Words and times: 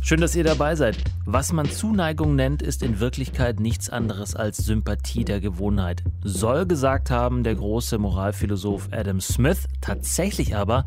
Schön, 0.00 0.20
dass 0.20 0.36
ihr 0.36 0.44
dabei 0.44 0.74
seid. 0.76 0.96
Was 1.24 1.52
man 1.52 1.70
Zuneigung 1.70 2.34
nennt, 2.34 2.62
ist 2.62 2.82
in 2.82 3.00
Wirklichkeit 3.00 3.60
nichts 3.60 3.88
anderes 3.88 4.34
als 4.34 4.58
Sympathie 4.58 5.24
der 5.24 5.40
Gewohnheit. 5.40 6.02
Soll 6.22 6.66
gesagt 6.66 7.10
haben 7.10 7.44
der 7.44 7.54
große 7.54 7.98
Moralphilosoph 7.98 8.88
Adam 8.90 9.20
Smith. 9.20 9.68
Tatsächlich 9.80 10.56
aber 10.56 10.84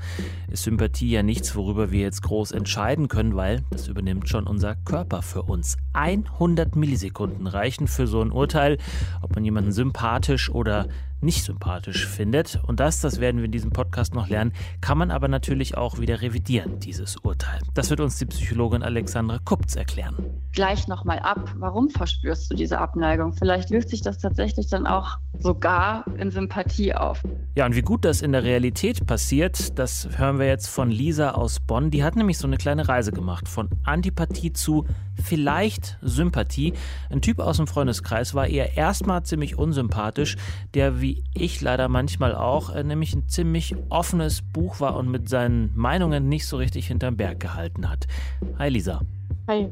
ist 0.52 0.64
Sympathie 0.64 1.10
ja 1.10 1.24
nichts, 1.24 1.56
worüber 1.56 1.92
wir 1.92 2.02
jetzt 2.02 2.22
groß 2.24 2.52
entscheiden 2.52 3.08
können, 3.08 3.36
weil 3.36 3.64
das 3.70 3.88
übernimmt 3.88 4.30
schon 4.30 4.48
unser 4.48 4.76
Körper 4.76 5.22
für 5.22 5.44
uns. 5.44 5.78
100 5.94 6.76
Millisekunden 6.76 7.48
reichen 7.48 7.88
für 7.88 8.08
so 8.08 8.22
ein 8.22 8.32
Urteil, 8.32 8.78
ob 9.22 9.36
man 9.36 9.46
jemanden 9.46 9.72
sympathisch 9.72 10.50
oder 10.50 10.88
nicht 11.26 11.44
sympathisch 11.44 12.08
findet. 12.08 12.60
Und 12.64 12.80
das, 12.80 13.02
das 13.02 13.20
werden 13.20 13.38
wir 13.38 13.46
in 13.46 13.52
diesem 13.52 13.72
Podcast 13.72 14.14
noch 14.14 14.30
lernen, 14.30 14.54
kann 14.80 14.98
man 14.98 15.12
aber 15.12 15.28
natürlich 15.28 15.76
auch 15.76 16.00
wieder 16.00 16.22
revidieren, 16.22 16.80
dieses 16.80 17.18
Urteil. 17.18 17.60
Das 17.74 17.90
wird 17.90 18.00
uns 18.00 18.18
die 18.18 18.26
Psychologin 18.26 18.84
Alexandra 18.84 19.40
Kupz 19.44 19.76
erklären. 19.76 20.45
Gleich 20.56 20.88
nochmal 20.88 21.20
ab, 21.20 21.54
warum 21.58 21.90
verspürst 21.90 22.50
du 22.50 22.56
diese 22.56 22.80
Abneigung? 22.80 23.34
Vielleicht 23.34 23.72
löst 23.72 23.90
sich 23.90 24.02
das 24.02 24.20
tatsächlich 24.20 24.68
dann 24.68 24.88
auch 24.88 25.18
sogar 25.38 26.06
in 26.18 26.32
Sympathie 26.32 26.94
auf. 26.94 27.22
Ja, 27.56 27.66
und 27.66 27.76
wie 27.76 27.82
gut 27.82 28.06
das 28.06 28.22
in 28.22 28.32
der 28.32 28.46
Realität 28.46 29.06
passiert, 29.06 29.78
das 29.78 30.08
hören 30.18 30.40
wir 30.40 30.48
jetzt 30.48 30.68
von 30.68 30.90
Lisa 30.90 31.32
aus 31.32 31.60
Bonn. 31.60 31.92
Die 31.92 32.06
hat 32.06 32.16
nämlich 32.16 32.38
so 32.38 32.48
eine 32.48 32.56
kleine 32.56 32.88
Reise 32.88 33.12
gemacht 33.12 33.50
von 33.50 33.68
Antipathie 33.84 34.54
zu 34.54 34.86
vielleicht 35.22 35.98
Sympathie. 36.02 36.72
Ein 37.10 37.22
Typ 37.22 37.40
aus 37.40 37.58
dem 37.58 37.68
Freundeskreis 37.68 38.34
war 38.34 38.48
ihr 38.48 38.78
erstmal 38.78 39.24
ziemlich 39.24 39.58
unsympathisch, 39.58 40.38
der 40.74 41.02
wie 41.02 41.26
ich 41.34 41.60
leider 41.60 41.90
manchmal 41.90 42.34
auch, 42.34 42.74
äh, 42.74 42.82
nämlich 42.82 43.14
ein 43.14 43.28
ziemlich 43.28 43.76
offenes 43.90 44.42
Buch 44.42 44.80
war 44.80 44.96
und 44.96 45.12
mit 45.12 45.28
seinen 45.28 45.76
Meinungen 45.76 46.30
nicht 46.30 46.48
so 46.48 46.56
richtig 46.56 46.88
hinterm 46.88 47.18
Berg 47.18 47.42
gehalten 47.42 47.90
hat. 47.90 48.08
Hi 48.58 48.70
Lisa. 48.70 49.02
Hi. 49.50 49.70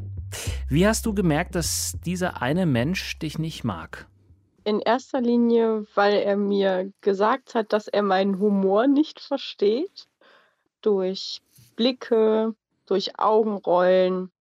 Wie 0.70 0.88
hast 0.88 1.06
du 1.06 1.14
gemerkt, 1.14 1.56
dass 1.56 1.98
dieser 2.06 2.42
eine 2.42 2.66
Mensch 2.66 3.18
dich 3.20 3.40
nicht 3.40 3.64
mag? 3.64 4.08
In 4.64 4.80
erster 4.80 5.22
Linie, 5.22 5.86
weil 5.94 6.14
er 6.14 6.38
mir 6.38 6.92
gesagt 7.02 7.54
hat, 7.54 7.74
dass 7.74 7.88
er 7.88 8.02
meinen 8.02 8.40
Humor 8.40 8.88
nicht 8.88 9.20
versteht. 9.20 10.08
Durch 10.82 11.42
Blicke, 11.76 12.56
durch 12.86 13.20
Augenrollen, 13.20 14.32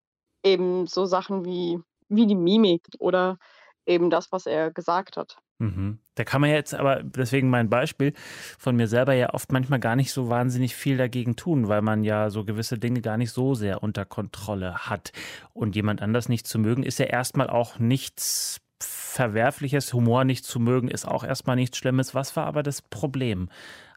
eben 0.42 0.86
so 0.86 1.04
Sachen 1.06 1.44
wie, 1.44 1.80
wie 2.08 2.26
die 2.26 2.34
Mimik 2.34 2.82
oder 2.98 3.38
eben 3.86 4.10
das, 4.10 4.32
was 4.32 4.46
er 4.46 4.70
gesagt 4.70 5.16
hat. 5.16 5.36
Mhm. 5.62 6.00
Da 6.16 6.24
kann 6.24 6.41
man 6.41 6.50
jetzt 6.50 6.74
aber, 6.74 7.05
deswegen 7.05 7.48
mein 7.48 7.70
Beispiel 7.70 8.14
von 8.58 8.74
mir 8.74 8.88
selber 8.88 9.14
ja 9.14 9.32
oft 9.32 9.52
manchmal 9.52 9.78
gar 9.78 9.94
nicht 9.94 10.12
so 10.12 10.28
wahnsinnig 10.28 10.74
viel 10.74 10.96
dagegen 10.96 11.36
tun, 11.36 11.69
weil 11.69 11.82
man 11.82 12.02
ja 12.02 12.30
so 12.30 12.44
gewisse 12.44 12.78
Dinge 12.78 13.00
gar 13.00 13.16
nicht 13.16 13.30
so 13.30 13.54
sehr 13.54 13.80
unter 13.80 14.04
Kontrolle 14.04 14.74
hat. 14.88 15.12
Und 15.52 15.77
jemand 15.77 16.02
anders 16.02 16.28
nicht 16.28 16.48
zu 16.48 16.58
mögen, 16.58 16.82
ist 16.82 16.98
ja 16.98 17.06
erstmal 17.06 17.48
auch 17.48 17.78
nichts 17.78 18.60
Verwerfliches. 18.80 19.92
Humor 19.92 20.24
nicht 20.24 20.44
zu 20.44 20.58
mögen, 20.58 20.88
ist 20.88 21.06
auch 21.06 21.22
erstmal 21.22 21.54
nichts 21.54 21.78
Schlimmes. 21.78 22.12
Was 22.12 22.34
war 22.34 22.47
aber 22.47 22.64
das 22.64 22.82
Problem 22.82 23.48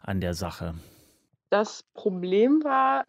an 0.02 0.20
der 0.20 0.34
Sache? 0.34 0.74
Das 1.50 1.82
Problem 1.94 2.62
war, 2.62 3.06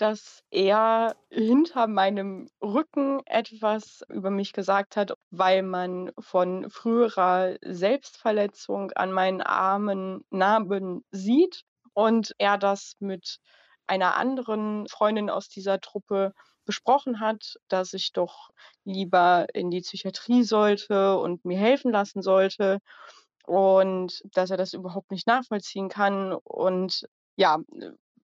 dass 0.00 0.42
er 0.50 1.14
hinter 1.28 1.86
meinem 1.86 2.48
Rücken 2.62 3.20
etwas 3.26 4.02
über 4.08 4.30
mich 4.30 4.54
gesagt 4.54 4.96
hat, 4.96 5.12
weil 5.30 5.62
man 5.62 6.10
von 6.18 6.70
früherer 6.70 7.56
Selbstverletzung 7.60 8.92
an 8.92 9.12
meinen 9.12 9.42
Armen 9.42 10.24
Narben 10.30 11.04
sieht 11.10 11.64
und 11.92 12.34
er 12.38 12.56
das 12.56 12.94
mit 12.98 13.40
einer 13.86 14.16
anderen 14.16 14.88
Freundin 14.88 15.28
aus 15.28 15.50
dieser 15.50 15.80
Truppe 15.80 16.32
besprochen 16.64 17.20
hat, 17.20 17.58
dass 17.68 17.92
ich 17.92 18.12
doch 18.12 18.48
lieber 18.84 19.48
in 19.52 19.70
die 19.70 19.82
Psychiatrie 19.82 20.44
sollte 20.44 21.18
und 21.18 21.44
mir 21.44 21.58
helfen 21.58 21.92
lassen 21.92 22.22
sollte 22.22 22.78
und 23.44 24.22
dass 24.32 24.50
er 24.50 24.56
das 24.56 24.72
überhaupt 24.72 25.10
nicht 25.10 25.26
nachvollziehen 25.26 25.90
kann. 25.90 26.32
Und 26.32 27.06
ja, 27.36 27.58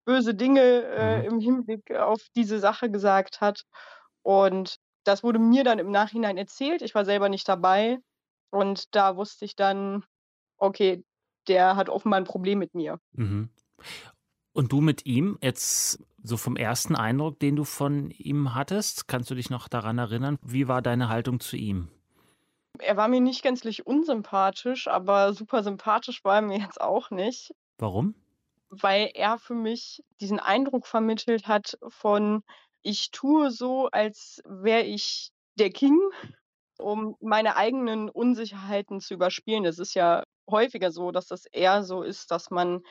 böse 0.05 0.33
Dinge 0.33 0.61
äh, 0.61 1.19
mhm. 1.19 1.25
im 1.25 1.39
Hinblick 1.39 1.91
auf 1.91 2.21
diese 2.35 2.59
Sache 2.59 2.89
gesagt 2.89 3.41
hat. 3.41 3.65
Und 4.23 4.77
das 5.03 5.23
wurde 5.23 5.39
mir 5.39 5.63
dann 5.63 5.79
im 5.79 5.91
Nachhinein 5.91 6.37
erzählt. 6.37 6.81
Ich 6.81 6.95
war 6.95 7.05
selber 7.05 7.29
nicht 7.29 7.47
dabei. 7.47 7.99
Und 8.51 8.95
da 8.95 9.15
wusste 9.15 9.45
ich 9.45 9.55
dann, 9.55 10.03
okay, 10.57 11.03
der 11.47 11.75
hat 11.75 11.89
offenbar 11.89 12.19
ein 12.19 12.25
Problem 12.25 12.59
mit 12.59 12.75
mir. 12.75 12.99
Mhm. 13.13 13.49
Und 14.53 14.71
du 14.71 14.81
mit 14.81 15.05
ihm, 15.05 15.37
jetzt 15.41 16.03
so 16.23 16.37
vom 16.37 16.55
ersten 16.55 16.95
Eindruck, 16.95 17.39
den 17.39 17.55
du 17.55 17.63
von 17.63 18.11
ihm 18.11 18.53
hattest, 18.53 19.07
kannst 19.07 19.31
du 19.31 19.35
dich 19.35 19.49
noch 19.49 19.67
daran 19.67 19.97
erinnern? 19.97 20.37
Wie 20.43 20.67
war 20.67 20.81
deine 20.81 21.09
Haltung 21.09 21.39
zu 21.39 21.55
ihm? 21.55 21.87
Er 22.79 22.97
war 22.97 23.07
mir 23.07 23.21
nicht 23.21 23.43
gänzlich 23.43 23.87
unsympathisch, 23.87 24.87
aber 24.87 25.33
super 25.33 25.63
sympathisch 25.63 26.23
war 26.23 26.35
er 26.35 26.41
mir 26.41 26.59
jetzt 26.59 26.79
auch 26.79 27.11
nicht. 27.11 27.53
Warum? 27.77 28.15
Weil 28.71 29.11
er 29.13 29.37
für 29.37 29.53
mich 29.53 30.03
diesen 30.21 30.39
Eindruck 30.39 30.87
vermittelt 30.87 31.47
hat 31.47 31.77
von, 31.89 32.41
ich 32.81 33.11
tue 33.11 33.51
so, 33.51 33.89
als 33.91 34.41
wäre 34.45 34.83
ich 34.83 35.31
der 35.59 35.69
King, 35.69 35.99
um 36.79 37.15
meine 37.19 37.57
eigenen 37.57 38.09
Unsicherheiten 38.09 39.01
zu 39.01 39.13
überspielen. 39.13 39.65
Es 39.65 39.77
ist 39.77 39.93
ja 39.93 40.23
häufiger 40.49 40.91
so, 40.91 41.11
dass 41.11 41.27
das 41.27 41.45
eher 41.45 41.83
so 41.83 42.01
ist, 42.01 42.31
dass 42.31 42.49
man 42.49 42.81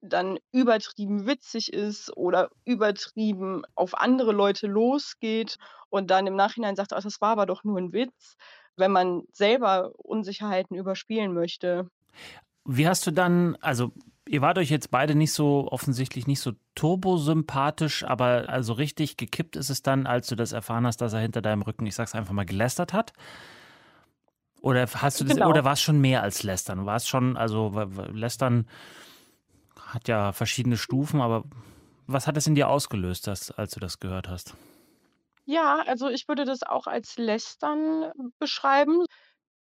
dann 0.00 0.38
übertrieben 0.52 1.26
witzig 1.26 1.72
ist 1.72 2.16
oder 2.16 2.50
übertrieben 2.64 3.62
auf 3.74 3.94
andere 3.94 4.32
Leute 4.32 4.66
losgeht 4.66 5.56
und 5.88 6.10
dann 6.10 6.26
im 6.26 6.36
Nachhinein 6.36 6.76
sagt, 6.76 6.92
ach, 6.92 7.02
das 7.02 7.20
war 7.20 7.30
aber 7.30 7.46
doch 7.46 7.64
nur 7.64 7.78
ein 7.78 7.92
Witz, 7.92 8.36
wenn 8.76 8.92
man 8.92 9.22
selber 9.32 9.92
Unsicherheiten 9.96 10.76
überspielen 10.76 11.32
möchte. 11.32 11.88
Wie 12.64 12.86
hast 12.86 13.06
du 13.06 13.10
dann, 13.10 13.56
also 13.60 13.92
ihr 14.28 14.42
wart 14.42 14.58
euch 14.58 14.70
jetzt 14.70 14.90
beide 14.90 15.14
nicht 15.14 15.32
so 15.32 15.68
offensichtlich 15.70 16.26
nicht 16.26 16.40
so 16.40 16.52
turbosympathisch, 16.74 18.04
aber 18.04 18.48
also 18.48 18.72
richtig 18.72 19.16
gekippt 19.16 19.56
ist 19.56 19.70
es 19.70 19.82
dann, 19.82 20.06
als 20.06 20.28
du 20.28 20.36
das 20.36 20.52
erfahren 20.52 20.86
hast, 20.86 20.98
dass 21.00 21.12
er 21.12 21.20
hinter 21.20 21.42
deinem 21.42 21.62
Rücken, 21.62 21.86
ich 21.86 21.94
sag's 21.94 22.14
einfach 22.14 22.32
mal, 22.32 22.44
gelästert 22.46 22.92
hat? 22.92 23.12
Oder 24.60 24.86
hast 24.86 25.20
du 25.20 25.24
das, 25.24 25.36
Genau. 25.36 25.48
oder 25.48 25.64
war 25.64 25.72
es 25.74 25.82
schon 25.82 26.00
mehr 26.00 26.22
als 26.22 26.42
lästern? 26.42 26.84
War 26.86 26.96
es 26.96 27.06
schon, 27.08 27.36
also 27.36 27.70
lästern 28.12 28.66
hat 29.80 30.08
ja 30.08 30.32
verschiedene 30.32 30.76
Stufen, 30.76 31.20
aber 31.20 31.44
was 32.06 32.26
hat 32.26 32.36
es 32.36 32.46
in 32.46 32.54
dir 32.54 32.68
ausgelöst, 32.68 33.26
das, 33.26 33.50
als 33.50 33.72
du 33.72 33.80
das 33.80 34.00
gehört 34.00 34.28
hast? 34.28 34.54
Ja, 35.44 35.82
also 35.86 36.08
ich 36.08 36.28
würde 36.28 36.44
das 36.44 36.62
auch 36.62 36.86
als 36.86 37.16
Lästern 37.16 38.12
beschreiben. 38.38 39.04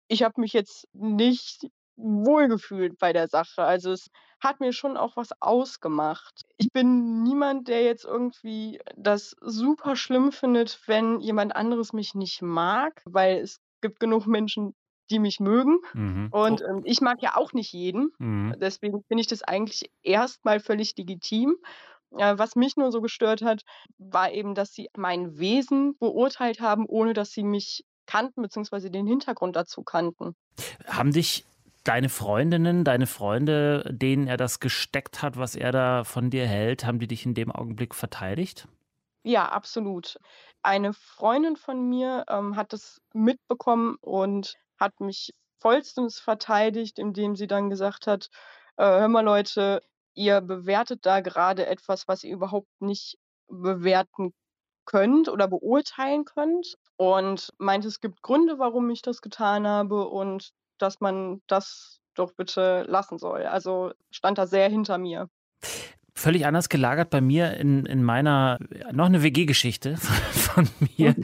Ich 0.08 0.22
habe 0.22 0.40
mich 0.40 0.52
jetzt 0.52 0.88
nicht 0.92 1.68
wohlgefühlt 1.96 2.98
bei 2.98 3.12
der 3.12 3.28
Sache. 3.28 3.62
Also 3.62 3.92
es 3.92 4.08
hat 4.46 4.60
mir 4.60 4.72
schon 4.72 4.96
auch 4.96 5.16
was 5.16 5.30
ausgemacht. 5.40 6.42
Ich 6.56 6.72
bin 6.72 7.22
niemand, 7.22 7.68
der 7.68 7.82
jetzt 7.82 8.04
irgendwie 8.04 8.80
das 8.96 9.36
super 9.40 9.96
schlimm 9.96 10.32
findet, 10.32 10.80
wenn 10.86 11.20
jemand 11.20 11.54
anderes 11.54 11.92
mich 11.92 12.14
nicht 12.14 12.42
mag, 12.42 13.02
weil 13.04 13.38
es 13.38 13.60
gibt 13.80 14.00
genug 14.00 14.26
Menschen, 14.26 14.74
die 15.10 15.18
mich 15.18 15.40
mögen. 15.40 15.78
Mhm. 15.94 16.28
Und 16.30 16.62
ähm, 16.62 16.82
ich 16.84 17.00
mag 17.00 17.22
ja 17.22 17.36
auch 17.36 17.52
nicht 17.52 17.72
jeden. 17.72 18.12
Mhm. 18.18 18.54
Deswegen 18.60 19.02
finde 19.08 19.20
ich 19.20 19.28
das 19.28 19.42
eigentlich 19.42 19.90
erstmal 20.02 20.60
völlig 20.60 20.94
legitim. 20.96 21.56
Äh, 22.16 22.38
was 22.38 22.56
mich 22.56 22.76
nur 22.76 22.90
so 22.92 23.00
gestört 23.00 23.42
hat, 23.42 23.62
war 23.98 24.32
eben, 24.32 24.54
dass 24.54 24.72
sie 24.72 24.88
mein 24.96 25.38
Wesen 25.38 25.96
beurteilt 25.98 26.60
haben, 26.60 26.86
ohne 26.86 27.12
dass 27.12 27.30
sie 27.30 27.44
mich 27.44 27.84
kannten, 28.06 28.42
beziehungsweise 28.42 28.90
den 28.90 29.06
Hintergrund 29.06 29.56
dazu 29.56 29.82
kannten. 29.82 30.34
Haben 30.86 31.12
dich 31.12 31.44
deine 31.86 32.08
Freundinnen, 32.08 32.84
deine 32.84 33.06
Freunde, 33.06 33.84
denen 33.88 34.26
er 34.26 34.36
das 34.36 34.60
gesteckt 34.60 35.22
hat, 35.22 35.36
was 35.36 35.54
er 35.54 35.72
da 35.72 36.04
von 36.04 36.30
dir 36.30 36.46
hält, 36.46 36.84
haben 36.84 36.98
die 36.98 37.06
dich 37.06 37.24
in 37.24 37.34
dem 37.34 37.52
Augenblick 37.52 37.94
verteidigt? 37.94 38.66
Ja, 39.22 39.48
absolut. 39.48 40.18
Eine 40.62 40.92
Freundin 40.92 41.56
von 41.56 41.88
mir 41.88 42.24
ähm, 42.28 42.56
hat 42.56 42.72
das 42.72 43.00
mitbekommen 43.12 43.96
und 44.00 44.54
hat 44.78 45.00
mich 45.00 45.32
vollstens 45.60 46.18
verteidigt, 46.18 46.98
indem 46.98 47.36
sie 47.36 47.46
dann 47.46 47.70
gesagt 47.70 48.06
hat, 48.06 48.30
äh, 48.76 48.84
hör 48.84 49.08
mal 49.08 49.24
Leute, 49.24 49.80
ihr 50.14 50.40
bewertet 50.40 51.06
da 51.06 51.20
gerade 51.20 51.66
etwas, 51.66 52.08
was 52.08 52.24
ihr 52.24 52.34
überhaupt 52.34 52.68
nicht 52.80 53.16
bewerten 53.48 54.32
könnt 54.86 55.28
oder 55.28 55.48
beurteilen 55.48 56.24
könnt 56.24 56.76
und 56.96 57.52
meint, 57.58 57.84
es 57.84 58.00
gibt 58.00 58.22
Gründe, 58.22 58.58
warum 58.58 58.90
ich 58.90 59.02
das 59.02 59.20
getan 59.20 59.66
habe 59.66 60.08
und 60.08 60.52
dass 60.78 61.00
man 61.00 61.42
das 61.46 62.00
doch 62.14 62.32
bitte 62.32 62.84
lassen 62.88 63.18
soll. 63.18 63.44
Also 63.44 63.92
stand 64.10 64.38
da 64.38 64.46
sehr 64.46 64.68
hinter 64.68 64.98
mir. 64.98 65.28
völlig 66.14 66.46
anders 66.46 66.70
gelagert 66.70 67.10
bei 67.10 67.20
mir 67.20 67.58
in, 67.58 67.84
in 67.84 68.02
meiner, 68.02 68.58
noch 68.92 69.06
eine 69.06 69.22
WG-Geschichte 69.22 69.96
von 70.32 70.68
mir. 70.96 71.14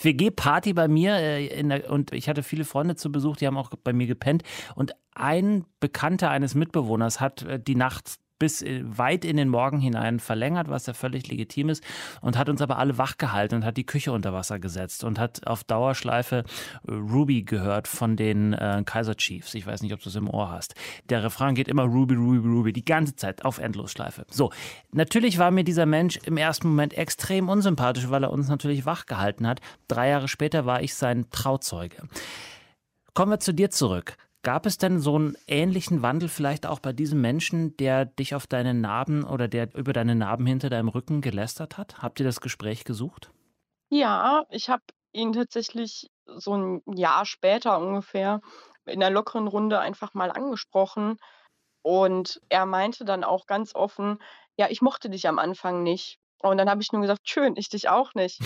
WG-Party 0.00 0.72
bei 0.72 0.88
mir 0.88 1.16
äh, 1.16 1.62
der, 1.62 1.90
und 1.90 2.12
ich 2.12 2.28
hatte 2.28 2.42
viele 2.42 2.64
Freunde 2.64 2.96
zu 2.96 3.12
Besuch, 3.12 3.36
die 3.36 3.46
haben 3.46 3.58
auch 3.58 3.70
bei 3.84 3.92
mir 3.92 4.06
gepennt 4.06 4.42
und 4.74 4.94
ein 5.14 5.66
Bekannter 5.80 6.30
eines 6.30 6.54
Mitbewohners 6.54 7.20
hat 7.20 7.42
äh, 7.42 7.60
die 7.60 7.74
Nacht 7.74 8.14
bis 8.42 8.60
äh, 8.60 8.82
weit 8.84 9.24
in 9.24 9.36
den 9.36 9.48
Morgen 9.48 9.78
hinein 9.78 10.18
verlängert, 10.18 10.68
was 10.68 10.86
ja 10.86 10.94
völlig 10.94 11.28
legitim 11.28 11.68
ist, 11.68 11.84
und 12.22 12.36
hat 12.36 12.48
uns 12.48 12.60
aber 12.60 12.76
alle 12.76 12.98
wach 12.98 13.16
gehalten 13.16 13.54
und 13.54 13.64
hat 13.64 13.76
die 13.76 13.86
Küche 13.86 14.10
unter 14.10 14.32
Wasser 14.32 14.58
gesetzt 14.58 15.04
und 15.04 15.20
hat 15.20 15.46
auf 15.46 15.62
Dauerschleife 15.62 16.42
äh, 16.88 16.92
Ruby 16.92 17.44
gehört 17.44 17.86
von 17.86 18.16
den 18.16 18.52
äh, 18.52 18.82
Kaiser 18.84 19.14
Chiefs. 19.14 19.54
Ich 19.54 19.64
weiß 19.64 19.82
nicht, 19.82 19.92
ob 19.92 20.02
du 20.02 20.08
es 20.08 20.16
im 20.16 20.28
Ohr 20.28 20.50
hast. 20.50 20.74
Der 21.08 21.22
Refrain 21.22 21.54
geht 21.54 21.68
immer 21.68 21.84
Ruby, 21.84 22.16
Ruby, 22.16 22.38
Ruby, 22.38 22.72
die 22.72 22.84
ganze 22.84 23.14
Zeit 23.14 23.44
auf 23.44 23.58
Endlosschleife. 23.58 24.26
So, 24.28 24.50
natürlich 24.90 25.38
war 25.38 25.52
mir 25.52 25.62
dieser 25.62 25.86
Mensch 25.86 26.18
im 26.24 26.36
ersten 26.36 26.66
Moment 26.66 26.94
extrem 26.94 27.48
unsympathisch, 27.48 28.10
weil 28.10 28.24
er 28.24 28.32
uns 28.32 28.48
natürlich 28.48 28.86
wach 28.86 29.06
gehalten 29.06 29.46
hat. 29.46 29.60
Drei 29.86 30.08
Jahre 30.08 30.26
später 30.26 30.66
war 30.66 30.82
ich 30.82 30.96
sein 30.96 31.26
Trauzeuge. 31.30 32.08
Kommen 33.14 33.30
wir 33.30 33.38
zu 33.38 33.54
dir 33.54 33.70
zurück. 33.70 34.16
Gab 34.44 34.66
es 34.66 34.76
denn 34.76 34.98
so 34.98 35.14
einen 35.14 35.36
ähnlichen 35.46 36.02
Wandel 36.02 36.28
vielleicht 36.28 36.66
auch 36.66 36.80
bei 36.80 36.92
diesem 36.92 37.20
Menschen, 37.20 37.76
der 37.76 38.06
dich 38.06 38.34
auf 38.34 38.48
deine 38.48 38.74
Narben 38.74 39.22
oder 39.22 39.46
der 39.46 39.72
über 39.76 39.92
deine 39.92 40.16
Narben 40.16 40.46
hinter 40.46 40.68
deinem 40.68 40.88
Rücken 40.88 41.20
gelästert 41.20 41.78
hat? 41.78 42.02
Habt 42.02 42.18
ihr 42.18 42.26
das 42.26 42.40
Gespräch 42.40 42.84
gesucht? 42.84 43.30
Ja, 43.88 44.44
ich 44.50 44.68
habe 44.68 44.82
ihn 45.12 45.32
tatsächlich 45.32 46.10
so 46.26 46.56
ein 46.56 46.82
Jahr 46.86 47.24
später 47.24 47.78
ungefähr 47.78 48.40
in 48.84 49.00
einer 49.00 49.12
lockeren 49.12 49.46
Runde 49.46 49.78
einfach 49.78 50.12
mal 50.14 50.32
angesprochen 50.32 51.18
und 51.82 52.40
er 52.48 52.66
meinte 52.66 53.04
dann 53.04 53.22
auch 53.22 53.46
ganz 53.46 53.76
offen: 53.76 54.18
„Ja, 54.56 54.68
ich 54.70 54.82
mochte 54.82 55.08
dich 55.08 55.28
am 55.28 55.38
Anfang 55.38 55.84
nicht.“ 55.84 56.18
Und 56.40 56.58
dann 56.58 56.68
habe 56.68 56.82
ich 56.82 56.90
nur 56.90 57.02
gesagt: 57.02 57.28
„Schön, 57.28 57.54
ich 57.56 57.68
dich 57.68 57.88
auch 57.88 58.14
nicht.“ 58.14 58.40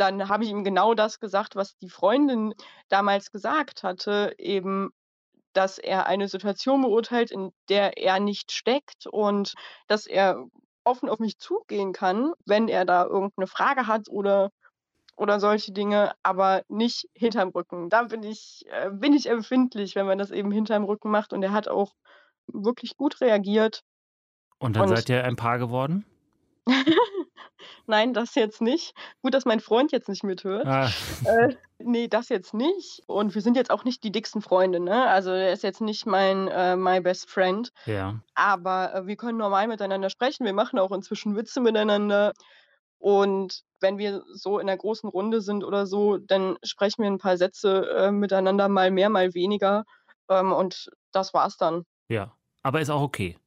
Dann 0.00 0.30
habe 0.30 0.44
ich 0.44 0.50
ihm 0.50 0.64
genau 0.64 0.94
das 0.94 1.20
gesagt, 1.20 1.56
was 1.56 1.76
die 1.76 1.90
Freundin 1.90 2.54
damals 2.88 3.30
gesagt 3.30 3.82
hatte, 3.82 4.32
eben, 4.38 4.92
dass 5.52 5.76
er 5.76 6.06
eine 6.06 6.26
Situation 6.26 6.80
beurteilt, 6.80 7.30
in 7.30 7.52
der 7.68 7.98
er 7.98 8.18
nicht 8.18 8.50
steckt 8.50 9.06
und 9.06 9.52
dass 9.88 10.06
er 10.06 10.46
offen 10.84 11.10
auf 11.10 11.18
mich 11.18 11.38
zugehen 11.38 11.92
kann, 11.92 12.32
wenn 12.46 12.68
er 12.68 12.86
da 12.86 13.04
irgendeine 13.04 13.46
Frage 13.46 13.86
hat 13.86 14.08
oder 14.08 14.50
oder 15.16 15.38
solche 15.38 15.72
Dinge, 15.72 16.12
aber 16.22 16.62
nicht 16.68 17.06
hinterm 17.12 17.50
Rücken. 17.50 17.90
Da 17.90 18.04
bin 18.04 18.22
ich 18.22 18.64
äh, 18.70 18.88
bin 18.88 19.12
ich 19.12 19.28
empfindlich, 19.28 19.96
wenn 19.96 20.06
man 20.06 20.16
das 20.16 20.30
eben 20.30 20.50
hinterm 20.50 20.84
Rücken 20.84 21.10
macht 21.10 21.34
und 21.34 21.42
er 21.42 21.52
hat 21.52 21.68
auch 21.68 21.92
wirklich 22.46 22.96
gut 22.96 23.20
reagiert. 23.20 23.82
Und 24.58 24.76
dann 24.76 24.88
Und 24.88 24.96
seid 24.96 25.10
ihr 25.10 25.22
ein 25.24 25.36
Paar 25.36 25.58
geworden? 25.58 26.06
Nein, 27.86 28.14
das 28.14 28.34
jetzt 28.34 28.60
nicht. 28.62 28.94
Gut, 29.22 29.34
dass 29.34 29.44
mein 29.44 29.60
Freund 29.60 29.92
jetzt 29.92 30.08
nicht 30.08 30.24
mithört. 30.24 30.72
Ah, 30.72 30.90
Äh, 31.24 31.54
ne, 31.78 32.08
das 32.08 32.28
jetzt 32.30 32.54
nicht. 32.54 33.02
Und 33.06 33.34
wir 33.34 33.42
sind 33.42 33.56
jetzt 33.56 33.70
auch 33.70 33.84
nicht 33.84 34.04
die 34.04 34.12
dicksten 34.12 34.42
Freunde, 34.42 34.80
ne? 34.80 35.06
Also, 35.08 35.30
er 35.30 35.52
ist 35.52 35.62
jetzt 35.64 35.80
nicht 35.80 36.06
mein, 36.06 36.48
äh 36.48 36.76
my 36.76 37.00
best 37.00 37.28
friend, 37.30 37.72
ja. 37.86 38.22
aber, 38.34 38.94
äh, 38.94 39.06
wir 39.06 39.16
können 39.16 39.38
normal 39.38 39.68
miteinander 39.68 40.10
sprechen. 40.10 40.46
Wir 40.46 40.54
machen 40.54 40.78
auch 40.78 40.92
inzwischen 40.92 41.36
Witze 41.36 41.60
miteinander. 41.60 42.32
Und 42.98 43.62
wenn 43.80 43.98
wir 43.98 44.22
so 44.34 44.58
in 44.58 44.66
'ner 44.66 44.76
großen 44.76 45.08
Runde 45.08 45.40
sind 45.42 45.64
oder 45.64 45.86
so, 45.86 46.18
dann 46.18 46.58
sprechen 46.64 47.02
wir 47.02 47.10
'n 47.10 47.18
paar 47.18 47.36
Sätze, 47.38 47.88
äh, 47.90 48.10
miteinander, 48.12 48.68
mal 48.68 48.90
mehr, 48.90 49.10
mal 49.10 49.34
weniger. 49.34 49.84
Ähm, 50.30 50.52
und 50.52 50.90
das 51.12 51.34
war's 51.34 51.56
dann. 51.56 51.84
Ja. 52.08 52.36
Aber 52.62 52.80
ist 52.80 52.90
auch 52.90 53.00
okay. 53.02 53.38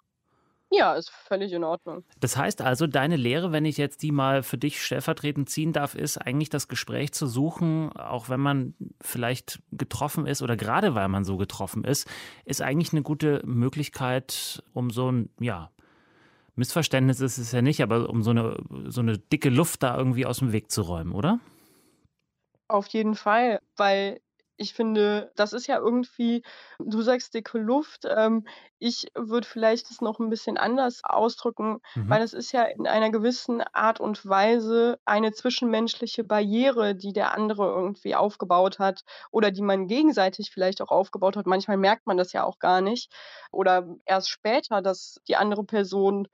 Ja, 0.76 0.96
ist 0.96 1.12
völlig 1.12 1.54
in 1.54 1.64
Ordnung. 1.64 2.04
Das 2.20 2.36
heißt 2.36 2.64
also, 2.64 2.88
deine 2.88 3.16
Lehre, 3.16 3.52
wenn 3.52 3.64
ich 3.64 3.78
jetzt 3.78 4.02
die 4.02 4.12
mal 4.12 4.42
für 4.42 4.58
dich 4.58 4.84
stellvertretend 4.84 5.48
ziehen 5.48 5.72
darf, 5.72 5.94
ist 5.94 6.18
eigentlich 6.18 6.50
das 6.50 6.68
Gespräch 6.68 7.14
zu 7.14 7.28
suchen, 7.28 7.92
auch 7.96 8.28
wenn 8.28 8.40
man 8.40 8.74
vielleicht 9.00 9.62
getroffen 9.72 10.26
ist 10.26 10.42
oder 10.42 10.58
gerade 10.58 10.96
weil 10.96 11.10
man 11.10 11.26
so 11.26 11.38
getroffen 11.38 11.84
ist, 11.84 12.10
ist 12.46 12.64
eigentlich 12.64 12.92
eine 12.92 13.04
gute 13.04 13.42
Möglichkeit, 13.46 14.64
um 14.74 14.90
so 14.90 15.12
ein, 15.12 15.30
ja, 15.40 15.70
Missverständnis 16.56 17.20
ist 17.20 17.38
es 17.38 17.52
ja 17.52 17.62
nicht, 17.62 17.82
aber 17.82 18.10
um 18.10 18.24
so 18.24 18.32
eine, 18.32 18.58
so 18.88 19.02
eine 19.02 19.20
dicke 19.20 19.50
Luft 19.50 19.84
da 19.84 19.96
irgendwie 19.96 20.26
aus 20.26 20.40
dem 20.40 20.54
Weg 20.54 20.72
zu 20.72 20.82
räumen, 20.82 21.14
oder? 21.14 21.40
Auf 22.68 22.88
jeden 22.88 23.14
Fall, 23.14 23.60
weil 23.76 24.22
ich 24.58 24.74
finde, 24.74 25.32
das 25.36 25.54
ist 25.54 25.68
ja 25.68 25.78
irgendwie 25.80 26.44
du 26.80 27.02
sagst 27.02 27.34
dicke 27.34 27.58
Luft, 27.60 28.06
ähm, 28.08 28.46
ich 28.80 29.08
würde 29.16 29.48
vielleicht 29.48 29.90
das 29.90 30.02
noch 30.02 30.20
'n 30.20 30.30
bisschen 30.30 30.58
anders 30.58 31.02
ausdrücken, 31.04 31.80
Mhm. 31.96 32.14
weil 32.14 32.22
es 32.24 32.34
ist 32.34 32.52
ja 32.52 32.64
in 32.64 32.88
einer 32.88 33.10
gewissen 33.12 33.62
Art 33.74 34.00
und 34.00 34.26
Weise 34.28 35.00
eine 35.06 35.32
zwischenmenschliche 35.34 36.24
Barriere, 36.24 36.96
die 36.96 37.14
der 37.14 37.34
andere 37.34 37.66
irgendwie 37.68 38.16
aufgebaut 38.16 38.80
hat 38.80 39.04
oder 39.32 39.52
die 39.52 39.62
man 39.62 39.88
gegenseitig 39.88 40.52
vielleicht 40.52 40.82
auch 40.82 40.92
aufgebaut 40.92 41.36
hat. 41.38 41.48
Manchmal 41.48 41.78
merkt 41.78 42.06
man 42.08 42.18
das 42.18 42.34
ja 42.34 42.44
auch 42.44 42.60
gar 42.60 42.82
nicht 42.82 43.12
oder 43.52 43.88
erst 44.06 44.30
später, 44.30 44.82
dass 44.82 45.20
die 45.28 45.36
andere 45.36 45.64
Person 45.66 46.28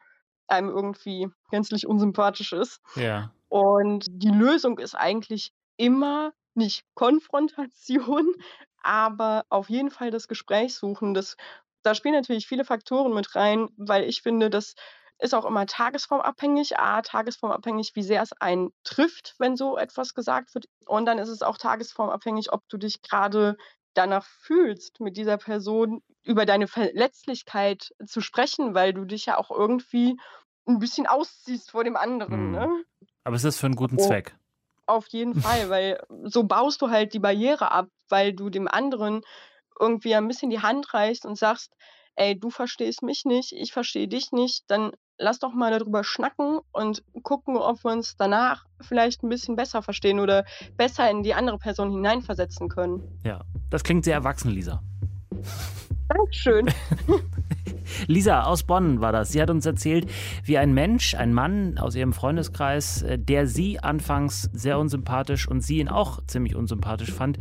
einem 0.48 0.70
irgendwie 0.70 1.30
gänzlich 1.52 1.88
unsympathisch 1.88 2.54
ist. 2.54 2.82
Ja. 2.96 3.34
Und 3.50 4.06
die 4.10 4.30
Lösung 4.30 4.80
ist 4.80 4.96
eigentlich 4.96 5.54
immer 5.78 6.34
nicht 6.56 6.84
Konfrontation, 6.96 8.34
aber 8.84 9.46
auf 9.50 9.70
jeden 9.70 9.92
Fall 9.92 10.12
das 10.12 10.28
Gespräch 10.28 10.76
suchen. 10.76 11.14
Das 11.14 11.36
da 11.84 11.96
spielen 11.96 12.16
natürlich 12.16 12.48
viele 12.48 12.66
Faktoren 12.66 13.14
mit 13.14 13.36
rein, 13.36 13.70
weil 13.78 14.04
ich 14.04 14.22
finde, 14.22 14.50
das 14.50 14.76
ist 15.20 15.34
auch 15.34 15.46
immer 15.46 15.66
tagesformabhängig. 15.66 16.78
A, 16.80 17.02
tagesformabhängig, 17.02 17.92
wie 17.96 18.04
sehr 18.04 18.22
es 18.22 18.34
einen 18.34 18.72
trifft, 18.84 19.36
wenn 19.40 19.56
so 19.58 19.78
etwas 19.78 20.14
gesagt 20.14 20.54
wird. 20.56 20.66
Und 20.88 21.06
dann 21.06 21.20
ist 21.20 21.30
es 21.30 21.42
auch 21.42 21.58
tagesformabhängig, 21.58 22.52
ob 22.54 22.68
du 22.70 22.78
dich 22.78 23.02
grade 23.02 23.56
danach 23.94 24.26
fühlst, 24.26 25.00
mit 25.00 25.18
dieser 25.18 25.38
Person 25.38 26.02
über 26.24 26.46
deine 26.46 26.68
Verletzlichkeit 26.68 27.90
zu 28.06 28.22
sprechen, 28.22 28.76
weil 28.76 28.94
du 28.94 29.06
dich 29.06 29.26
ja 29.26 29.38
auch 29.38 29.52
irgendwie 29.52 30.18
'n 30.68 30.80
bisschen 30.80 31.08
ausziehst 31.08 31.72
vor 31.72 31.84
dem 31.86 31.96
anderen, 31.98 32.52
Mhm. 32.52 32.52
ne? 32.52 32.84
Aber 33.24 33.36
es 33.38 33.44
ist 33.44 33.60
für 33.60 33.68
einen 33.68 33.76
guten 33.76 33.98
Oh. 33.98 34.00
Zweck. 34.00 34.38
Auf 34.90 35.08
jeden 35.10 35.36
Fall, 35.36 35.70
weil 35.70 36.00
so 36.24 36.44
baust 36.44 36.82
du 36.82 36.90
halt 36.90 37.14
die 37.14 37.20
Barriere 37.20 37.72
ab, 37.72 37.88
weil 38.10 38.34
du 38.34 38.50
dem 38.50 38.68
anderen 38.68 39.22
irgendwie 39.80 40.16
ein 40.16 40.28
bisschen 40.28 40.50
die 40.50 40.62
Hand 40.62 40.94
reichst 40.94 41.26
und 41.26 41.38
sagst: 41.38 41.74
„Ey, 42.16 42.38
du 42.38 42.50
verstehst 42.50 43.04
mich 43.04 43.24
nicht, 43.24 43.54
ich 43.54 43.72
verstehe 43.72 44.08
dich 44.08 44.32
nicht. 44.32 44.64
Dann 44.68 44.92
lass 45.18 45.40
doch 45.40 45.54
mal 45.54 45.72
da 45.72 45.80
drüber 45.80 46.04
schnacken 46.04 46.60
und 46.72 47.04
gucken, 47.24 47.56
ob 47.58 47.84
wir 47.84 47.92
uns 47.92 48.16
danach 48.18 48.66
vielleicht 48.82 49.24
'n 49.24 49.30
bisschen 49.30 49.56
besser 49.56 49.82
verstehen 49.82 50.20
oder 50.20 50.44
besser 50.76 51.10
in 51.10 51.24
die 51.24 51.34
andere 51.34 51.60
Person 51.60 51.92
hineinversetzen 51.92 52.68
können.“ 52.68 53.04
Ja. 53.24 53.42
Das 53.70 53.84
klingt 53.84 54.04
sehr 54.04 54.16
erwachsen, 54.16 54.50
Lisa. 54.52 54.82
Dankeschön. 56.08 56.68
Lisa 58.08 58.44
aus 58.44 58.64
Bonn 58.64 59.02
war 59.02 59.12
das. 59.12 59.32
Sie 59.32 59.42
hat 59.42 59.50
uns 59.50 59.66
erzählt, 59.66 60.10
wie 60.44 60.58
ein 60.58 60.74
Mensch, 60.74 61.16
ein 61.16 61.34
Mann 61.34 61.78
aus 61.78 61.96
ihrem 61.96 62.14
Freundeskreis, 62.14 63.02
äh, 63.02 63.18
der 63.18 63.48
sie 63.48 63.80
anfangs 63.80 64.50
sehr 64.54 64.80
unsympathisch 64.80 65.48
und 65.48 65.62
sie 65.62 65.80
ihn 65.80 65.90
auch 65.90 66.22
ziemlich 66.28 66.56
unsympathisch 66.56 67.12
fand, 67.12 67.40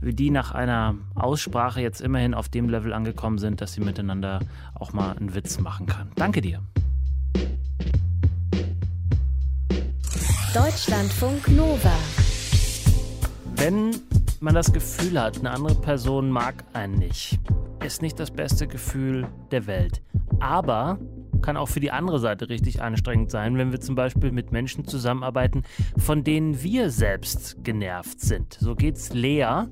wie 0.00 0.14
die 0.14 0.30
nach 0.30 0.52
einer 0.52 0.96
Aussprache 1.14 1.80
jetzt 1.80 2.00
immerhin 2.00 2.34
auf 2.34 2.48
dem 2.48 2.68
Level 2.68 2.92
angekommen 2.92 3.38
sind, 3.38 3.60
dass 3.60 3.74
sie 3.74 3.80
miteinander 3.80 4.40
auch 4.74 4.92
mal 4.92 5.16
einen 5.16 5.34
Witz 5.34 5.60
machen 5.60 5.86
kann. 5.86 6.10
Danke 6.16 6.40
dir. 6.40 6.60
Deutschlandfunk 10.54 11.48
Nova. 11.48 11.96
Wenn 13.56 13.96
man 14.40 14.54
das 14.54 14.72
Gefühl 14.72 15.18
hat, 15.18 15.38
eine 15.38 15.50
andere 15.50 15.74
Person 15.76 16.30
mag 16.30 16.64
einen 16.74 16.98
nicht, 16.98 17.38
ist 17.84 18.02
nicht 18.02 18.18
das 18.18 18.30
beste 18.30 18.66
Gefühl 18.66 19.26
der 19.50 19.66
Welt. 19.66 20.02
Aber 20.40 20.98
kann 21.42 21.56
auch 21.56 21.68
für 21.68 21.80
die 21.80 21.90
andere 21.90 22.20
Seite 22.20 22.48
richtig 22.48 22.80
anstrengend 22.80 23.30
sein, 23.30 23.58
wenn 23.58 23.72
wir 23.72 23.80
zum 23.80 23.96
Beispiel 23.96 24.30
mit 24.30 24.52
Menschen 24.52 24.86
zusammenarbeiten, 24.86 25.64
von 25.98 26.22
denen 26.22 26.62
wir 26.62 26.90
selbst 26.90 27.64
genervt 27.64 28.20
sind. 28.20 28.54
So 28.54 28.76
geht's 28.76 29.12
Lea, 29.12 29.64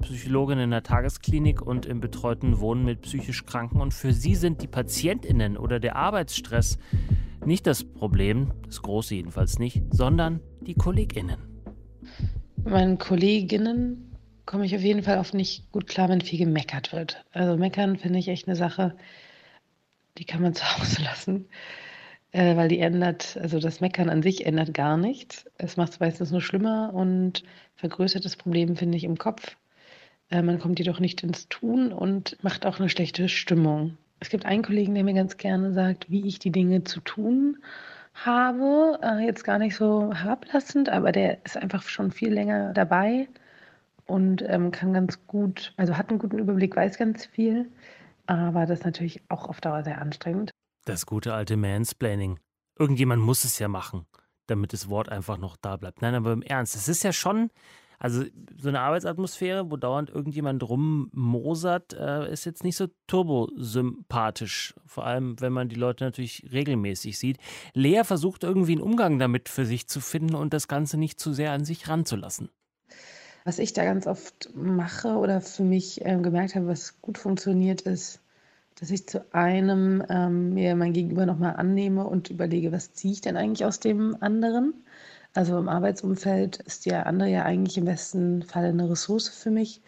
Psychologin 0.00 0.58
in 0.58 0.70
der 0.70 0.84
Tagesklinik 0.84 1.60
und 1.60 1.84
im 1.86 2.00
betreuten 2.00 2.60
Wohnen 2.60 2.84
mit 2.84 3.02
psychisch 3.02 3.44
Kranken. 3.44 3.80
Und 3.80 3.92
für 3.92 4.12
sie 4.12 4.36
sind 4.36 4.62
die 4.62 4.68
PatientInnen 4.68 5.56
oder 5.56 5.80
der 5.80 5.96
Arbeitsstress 5.96 6.78
nicht 7.44 7.66
das 7.66 7.84
Problem, 7.84 8.52
das 8.64 8.82
große 8.82 9.16
jedenfalls 9.16 9.58
nicht, 9.58 9.82
sondern 9.90 10.40
die 10.60 10.74
KollegInnen. 10.74 11.38
Meinen 12.64 12.98
Kolleginnen 12.98 14.05
komme 14.46 14.64
ich 14.64 14.74
auf 14.74 14.82
jeden 14.82 15.02
Fall 15.02 15.18
oft 15.18 15.34
nicht 15.34 15.70
gut 15.72 15.88
klar, 15.88 16.08
wenn 16.08 16.20
viel 16.20 16.38
gemeckert 16.38 16.92
wird. 16.92 17.24
Also 17.32 17.56
meckern 17.56 17.98
finde 17.98 18.20
ich 18.20 18.28
echt 18.28 18.46
eine 18.46 18.56
Sache, 18.56 18.96
die 20.18 20.24
kann 20.24 20.40
man 20.40 20.54
zu 20.54 20.64
Hause 20.78 21.02
lassen, 21.02 21.48
äh, 22.32 22.56
weil 22.56 22.68
die 22.68 22.78
ändert, 22.78 23.36
also 23.42 23.58
das 23.58 23.80
Meckern 23.80 24.08
an 24.08 24.22
sich 24.22 24.46
ändert 24.46 24.72
gar 24.72 24.96
nichts. 24.96 25.46
Es 25.58 25.76
macht 25.76 25.92
es 25.92 26.00
meistens 26.00 26.30
nur 26.30 26.40
schlimmer 26.40 26.94
und 26.94 27.42
vergrößert 27.74 28.24
das 28.24 28.36
Problem, 28.36 28.76
finde 28.76 28.96
ich, 28.96 29.04
im 29.04 29.18
Kopf. 29.18 29.56
Äh, 30.30 30.42
man 30.42 30.58
kommt 30.60 30.78
jedoch 30.78 31.00
nicht 31.00 31.22
ins 31.22 31.48
Tun 31.48 31.92
und 31.92 32.42
macht 32.42 32.66
auch 32.66 32.78
eine 32.78 32.88
schlechte 32.88 33.28
Stimmung. 33.28 33.98
Es 34.20 34.30
gibt 34.30 34.46
einen 34.46 34.62
Kollegen, 34.62 34.94
der 34.94 35.04
mir 35.04 35.12
ganz 35.12 35.36
gerne 35.36 35.72
sagt, 35.72 36.10
wie 36.10 36.26
ich 36.26 36.38
die 36.38 36.52
Dinge 36.52 36.84
zu 36.84 37.00
tun 37.00 37.58
habe. 38.14 38.98
Äh, 39.02 39.26
jetzt 39.26 39.44
gar 39.44 39.58
nicht 39.58 39.74
so 39.76 40.14
herablassend, 40.14 40.88
aber 40.88 41.12
der 41.12 41.44
ist 41.44 41.56
einfach 41.56 41.82
schon 41.82 42.12
viel 42.12 42.32
länger 42.32 42.72
dabei 42.72 43.28
und 44.06 44.42
ähm, 44.46 44.70
kann 44.70 44.92
ganz 44.92 45.26
gut, 45.26 45.74
also 45.76 45.96
hat 45.96 46.10
einen 46.10 46.18
guten 46.18 46.38
Überblick, 46.38 46.76
weiß 46.76 46.98
ganz 46.98 47.26
viel. 47.26 47.70
Aber 48.26 48.66
das 48.66 48.80
ist 48.80 48.84
natürlich 48.84 49.22
auch 49.28 49.48
auf 49.48 49.60
Dauer 49.60 49.84
sehr 49.84 50.00
anstrengend. 50.00 50.50
Das 50.84 51.06
gute 51.06 51.34
alte 51.34 51.56
Mansplaining. 51.56 52.38
Irgendjemand 52.78 53.22
muss 53.22 53.44
es 53.44 53.58
ja 53.58 53.68
machen, 53.68 54.06
damit 54.46 54.72
das 54.72 54.88
Wort 54.88 55.08
einfach 55.08 55.38
noch 55.38 55.56
da 55.56 55.76
bleibt. 55.76 56.02
Nein, 56.02 56.14
aber 56.14 56.32
im 56.32 56.42
Ernst, 56.42 56.76
es 56.76 56.88
ist 56.88 57.02
ja 57.02 57.12
schon, 57.12 57.50
also 57.98 58.24
so 58.56 58.68
eine 58.68 58.80
Arbeitsatmosphäre, 58.80 59.70
wo 59.70 59.76
dauernd 59.76 60.10
irgendjemand 60.10 60.62
rummosert, 60.68 61.94
äh, 61.94 62.30
ist 62.30 62.44
jetzt 62.44 62.62
nicht 62.62 62.76
so 62.76 62.88
turbosympathisch. 63.06 64.74
Vor 64.84 65.06
allem, 65.06 65.40
wenn 65.40 65.52
man 65.52 65.68
die 65.68 65.76
Leute 65.76 66.04
natürlich 66.04 66.48
regelmäßig 66.52 67.18
sieht. 67.18 67.38
Lea 67.72 68.02
versucht 68.04 68.44
irgendwie 68.44 68.72
einen 68.72 68.82
Umgang 68.82 69.18
damit 69.18 69.48
für 69.48 69.64
sich 69.64 69.88
zu 69.88 70.00
finden 70.00 70.34
und 70.34 70.52
das 70.52 70.68
Ganze 70.68 70.98
nicht 70.98 71.18
zu 71.18 71.32
sehr 71.32 71.52
an 71.52 71.64
sich 71.64 71.88
ranzulassen. 71.88 72.50
Was 73.46 73.60
ich 73.60 73.72
da 73.72 73.84
ganz 73.84 74.08
oft 74.08 74.50
mache 74.56 75.18
oder 75.18 75.40
für 75.40 75.62
mich 75.62 76.04
äh, 76.04 76.18
gemerkt 76.20 76.56
habe, 76.56 76.66
was 76.66 77.00
gut 77.00 77.16
funktioniert, 77.16 77.82
ist, 77.82 78.20
dass 78.80 78.90
ich 78.90 79.06
zu 79.06 79.24
einem 79.32 80.04
ähm, 80.08 80.52
mir 80.52 80.74
mein 80.74 80.92
Gegenüber 80.92 81.26
nochmal 81.26 81.54
annehme 81.54 82.08
und 82.08 82.28
überlege, 82.28 82.72
was 82.72 82.92
ziehe 82.94 83.12
ich 83.12 83.20
denn 83.20 83.36
eigentlich 83.36 83.64
aus 83.64 83.78
dem 83.78 84.16
anderen? 84.20 84.74
Also 85.32 85.58
im 85.58 85.68
Arbeitsumfeld 85.68 86.56
ist 86.56 86.86
der 86.86 87.06
andere 87.06 87.30
ja 87.30 87.44
eigentlich 87.44 87.78
im 87.78 87.84
besten 87.84 88.42
Fall 88.42 88.64
eine 88.64 88.90
Ressource 88.90 89.28
für 89.28 89.52
mich. 89.52 89.80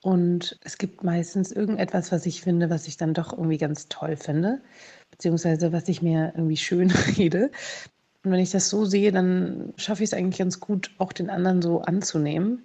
Und 0.00 0.58
es 0.64 0.78
gibt 0.78 1.04
meistens 1.04 1.52
irgendetwas, 1.52 2.10
was 2.10 2.24
ich 2.24 2.40
finde, 2.40 2.70
was 2.70 2.88
ich 2.88 2.96
dann 2.96 3.12
doch 3.12 3.34
irgendwie 3.34 3.58
ganz 3.58 3.88
toll 3.90 4.16
finde, 4.16 4.62
beziehungsweise 5.10 5.72
was 5.72 5.88
ich 5.88 6.00
mir 6.00 6.32
irgendwie 6.36 6.56
schön 6.56 6.90
rede. 7.18 7.50
Und 8.24 8.30
wenn 8.30 8.40
ich 8.40 8.52
das 8.52 8.70
so 8.70 8.86
sehe, 8.86 9.12
dann 9.12 9.74
schaffe 9.76 10.02
ich 10.04 10.08
es 10.10 10.14
eigentlich 10.14 10.38
ganz 10.38 10.58
gut, 10.58 10.90
auch 10.96 11.12
den 11.12 11.28
anderen 11.28 11.60
so 11.60 11.82
anzunehmen. 11.82 12.62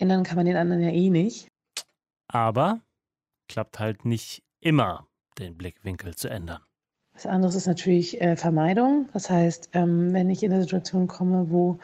Ändern 0.00 0.24
kann 0.24 0.36
man 0.36 0.46
den 0.46 0.56
anderen 0.56 0.82
ja 0.82 0.90
eh 0.90 1.10
nicht. 1.10 1.48
Aber 2.28 2.80
klappt 3.48 3.78
halt 3.78 4.04
nicht 4.04 4.42
immer, 4.60 5.06
den 5.38 5.56
Blickwinkel 5.56 6.14
zu 6.14 6.28
ändern. 6.28 6.60
Was 7.12 7.26
anderes 7.26 7.54
ist 7.54 7.66
natürlich 7.66 8.20
äh, 8.20 8.36
Vermeidung. 8.36 9.08
Das 9.12 9.28
heißt, 9.28 9.70
ähm, 9.72 10.12
wenn 10.12 10.30
ich 10.30 10.42
in 10.42 10.52
eine 10.52 10.62
Situation 10.62 11.06
komme, 11.06 11.50
wo 11.50 11.78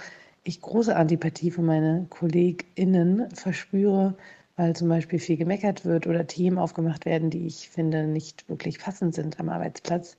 ich 0.45 0.61
große 0.61 0.95
Antipathie 0.95 1.51
von 1.51 1.67
meinen 1.67 2.09
KollegInnen 2.09 3.31
verspüre, 3.35 4.17
weil 4.55 4.75
zum 4.75 4.89
Beispiel 4.89 5.19
viel 5.19 5.37
gemeckert 5.37 5.85
wird 5.85 6.07
oder 6.07 6.27
Themen 6.27 6.57
aufgemacht 6.57 7.05
werden, 7.05 7.31
die 7.31 7.47
ich 7.47 7.69
finde 7.69 8.07
nicht 8.07 8.49
wirklich 8.49 8.79
passend 8.79 9.15
sind 9.15 9.39
am 9.39 9.49
Arbeitsplatz. 9.49 10.17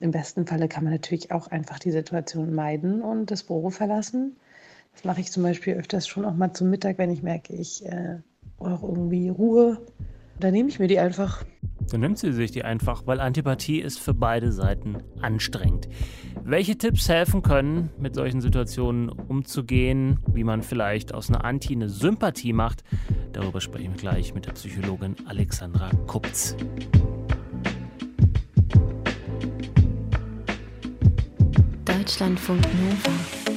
Im 0.00 0.10
besten 0.10 0.46
Falle 0.46 0.68
kann 0.68 0.84
man 0.84 0.92
natürlich 0.92 1.30
auch 1.30 1.48
einfach 1.48 1.78
die 1.78 1.90
Situation 1.90 2.54
meiden 2.54 3.02
und 3.02 3.30
das 3.30 3.42
Büro 3.44 3.70
verlassen. 3.70 4.36
Das 4.98 5.04
mache 5.04 5.20
ich 5.20 5.30
zum 5.30 5.44
Beispiel 5.44 5.74
öfters 5.74 6.08
schon 6.08 6.24
auch 6.24 6.34
mal 6.34 6.52
zum 6.52 6.70
Mittag, 6.70 6.98
wenn 6.98 7.08
ich 7.08 7.22
merke, 7.22 7.54
ich 7.54 7.86
äh, 7.86 8.18
brauche 8.56 8.84
irgendwie 8.84 9.28
Ruhe. 9.28 9.78
Dann 10.40 10.52
nehme 10.52 10.68
ich 10.68 10.80
mir 10.80 10.88
die 10.88 10.98
einfach. 10.98 11.44
Dann 11.88 12.00
nimmt 12.00 12.18
sie 12.18 12.32
sich 12.32 12.50
die 12.50 12.64
einfach, 12.64 13.06
weil 13.06 13.20
Antipathie 13.20 13.78
ist 13.78 14.00
für 14.00 14.12
beide 14.12 14.50
Seiten 14.50 14.96
anstrengend. 15.22 15.88
Welche 16.42 16.76
Tipps 16.76 17.08
helfen 17.08 17.42
können, 17.42 17.90
mit 17.96 18.16
solchen 18.16 18.40
Situationen 18.40 19.08
umzugehen, 19.08 20.18
wie 20.32 20.42
man 20.42 20.62
vielleicht 20.62 21.14
aus 21.14 21.28
einer 21.28 21.44
Anti 21.44 21.74
eine 21.74 21.88
Sympathie 21.88 22.52
macht, 22.52 22.82
darüber 23.32 23.60
sprechen 23.60 23.92
wir 23.92 24.00
gleich 24.00 24.34
mit 24.34 24.46
der 24.46 24.52
Psychologin 24.54 25.14
Alexandra 25.26 25.90
Kupz. 26.08 26.56
Deutschlandfunk 31.84 32.62
Nova. 32.64 33.47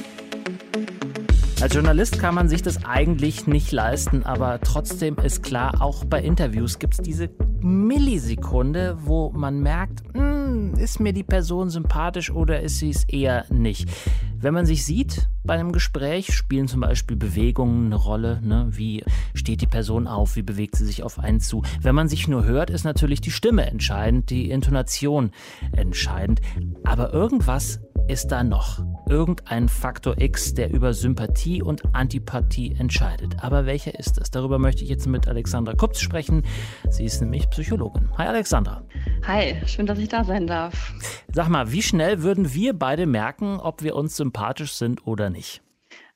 Als 1.62 1.74
Journalist 1.74 2.18
kann 2.18 2.34
man 2.34 2.48
sich 2.48 2.60
das 2.60 2.84
eigentlich 2.84 3.46
nicht 3.46 3.70
leisten, 3.70 4.24
aber 4.24 4.58
trotzdem 4.58 5.16
ist 5.18 5.44
klar, 5.44 5.80
auch 5.80 6.04
bei 6.04 6.20
Interviews 6.20 6.80
gibt 6.80 6.94
es 6.94 7.00
diese 7.00 7.30
Millisekunde, 7.60 8.98
wo 9.04 9.30
man 9.30 9.60
merkt, 9.60 10.02
hm, 10.12 10.74
ist 10.74 10.98
mir 10.98 11.12
die 11.12 11.22
Person 11.22 11.70
sympathisch 11.70 12.32
oder 12.32 12.60
ist 12.62 12.80
sie 12.80 12.90
es 12.90 13.04
eher 13.04 13.44
nicht. 13.48 13.88
Wenn 14.40 14.54
man 14.54 14.66
sich 14.66 14.84
sieht 14.84 15.28
bei 15.44 15.54
einem 15.54 15.70
Gespräch, 15.70 16.34
spielen 16.34 16.66
zum 16.66 16.80
Beispiel 16.80 17.16
Bewegungen 17.16 17.86
eine 17.86 17.94
Rolle. 17.94 18.40
Ne? 18.42 18.66
Wie 18.70 19.04
steht 19.32 19.60
die 19.60 19.68
Person 19.68 20.08
auf? 20.08 20.34
Wie 20.34 20.42
bewegt 20.42 20.74
sie 20.74 20.84
sich 20.84 21.04
auf 21.04 21.20
einen 21.20 21.38
zu? 21.38 21.62
Wenn 21.80 21.94
man 21.94 22.08
sich 22.08 22.26
nur 22.26 22.44
hört, 22.44 22.70
ist 22.70 22.82
natürlich 22.82 23.20
die 23.20 23.30
Stimme 23.30 23.70
entscheidend, 23.70 24.30
die 24.30 24.50
Intonation 24.50 25.30
entscheidend. 25.70 26.40
Aber 26.82 27.12
irgendwas 27.12 27.78
ist 28.08 28.32
da 28.32 28.42
noch 28.42 28.84
irgendein 29.12 29.68
Faktor 29.68 30.18
X, 30.18 30.54
der 30.54 30.70
über 30.72 30.94
Sympathie 30.94 31.62
und 31.62 31.82
Antipathie 31.94 32.74
entscheidet. 32.78 33.36
Aber 33.44 33.66
welcher 33.66 33.98
ist 33.98 34.18
es? 34.18 34.30
Darüber 34.30 34.58
möchte 34.58 34.84
ich 34.84 34.88
jetzt 34.88 35.06
mit 35.06 35.28
Alexandra 35.28 35.74
Kupz 35.74 36.00
sprechen. 36.00 36.44
Sie 36.88 37.04
ist 37.04 37.20
nämlich 37.20 37.50
Psychologin. 37.50 38.08
Hi 38.16 38.28
Alexandra. 38.28 38.82
Hi, 39.26 39.56
schön, 39.66 39.84
dass 39.84 39.98
ich 39.98 40.08
da 40.08 40.24
sein 40.24 40.46
darf. 40.46 40.94
Sag 41.30 41.48
mal, 41.48 41.70
wie 41.72 41.82
schnell 41.82 42.22
würden 42.22 42.54
wir 42.54 42.72
beide 42.72 43.04
merken, 43.04 43.60
ob 43.60 43.82
wir 43.82 43.96
uns 43.96 44.16
sympathisch 44.16 44.72
sind 44.72 45.06
oder 45.06 45.28
nicht? 45.28 45.60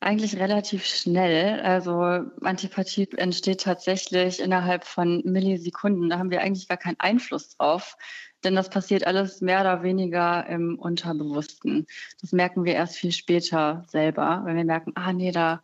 Eigentlich 0.00 0.38
relativ 0.38 0.87
schnell. 0.87 1.61
Also 1.61 2.00
Antipathie 2.41 3.09
entsteht 3.17 3.61
tatsächlich 3.61 4.41
innerhalb 4.41 4.85
von 4.85 5.21
Millisekunden. 5.25 6.09
Da 6.09 6.19
haben 6.19 6.31
wir 6.31 6.41
eigentlich 6.41 6.69
gar 6.69 6.79
keinen 6.79 6.99
Einfluss 6.99 7.57
drauf. 7.57 7.97
Denn 8.47 8.55
das 8.55 8.71
passiert 8.71 9.09
alles 9.09 9.41
mehr 9.41 9.61
oder 9.61 9.83
weniger 9.83 10.47
im 10.47 10.79
Unterbewussten. 10.79 11.85
Das 12.21 12.31
merken 12.31 12.65
wir 12.65 12.75
erst 12.75 12.95
viel 12.95 13.11
später 13.11 13.85
selber, 13.88 14.43
wenn 14.45 14.57
wir 14.57 14.65
merken, 14.65 14.93
ah 14.95 15.12
nee, 15.12 15.33
da 15.33 15.61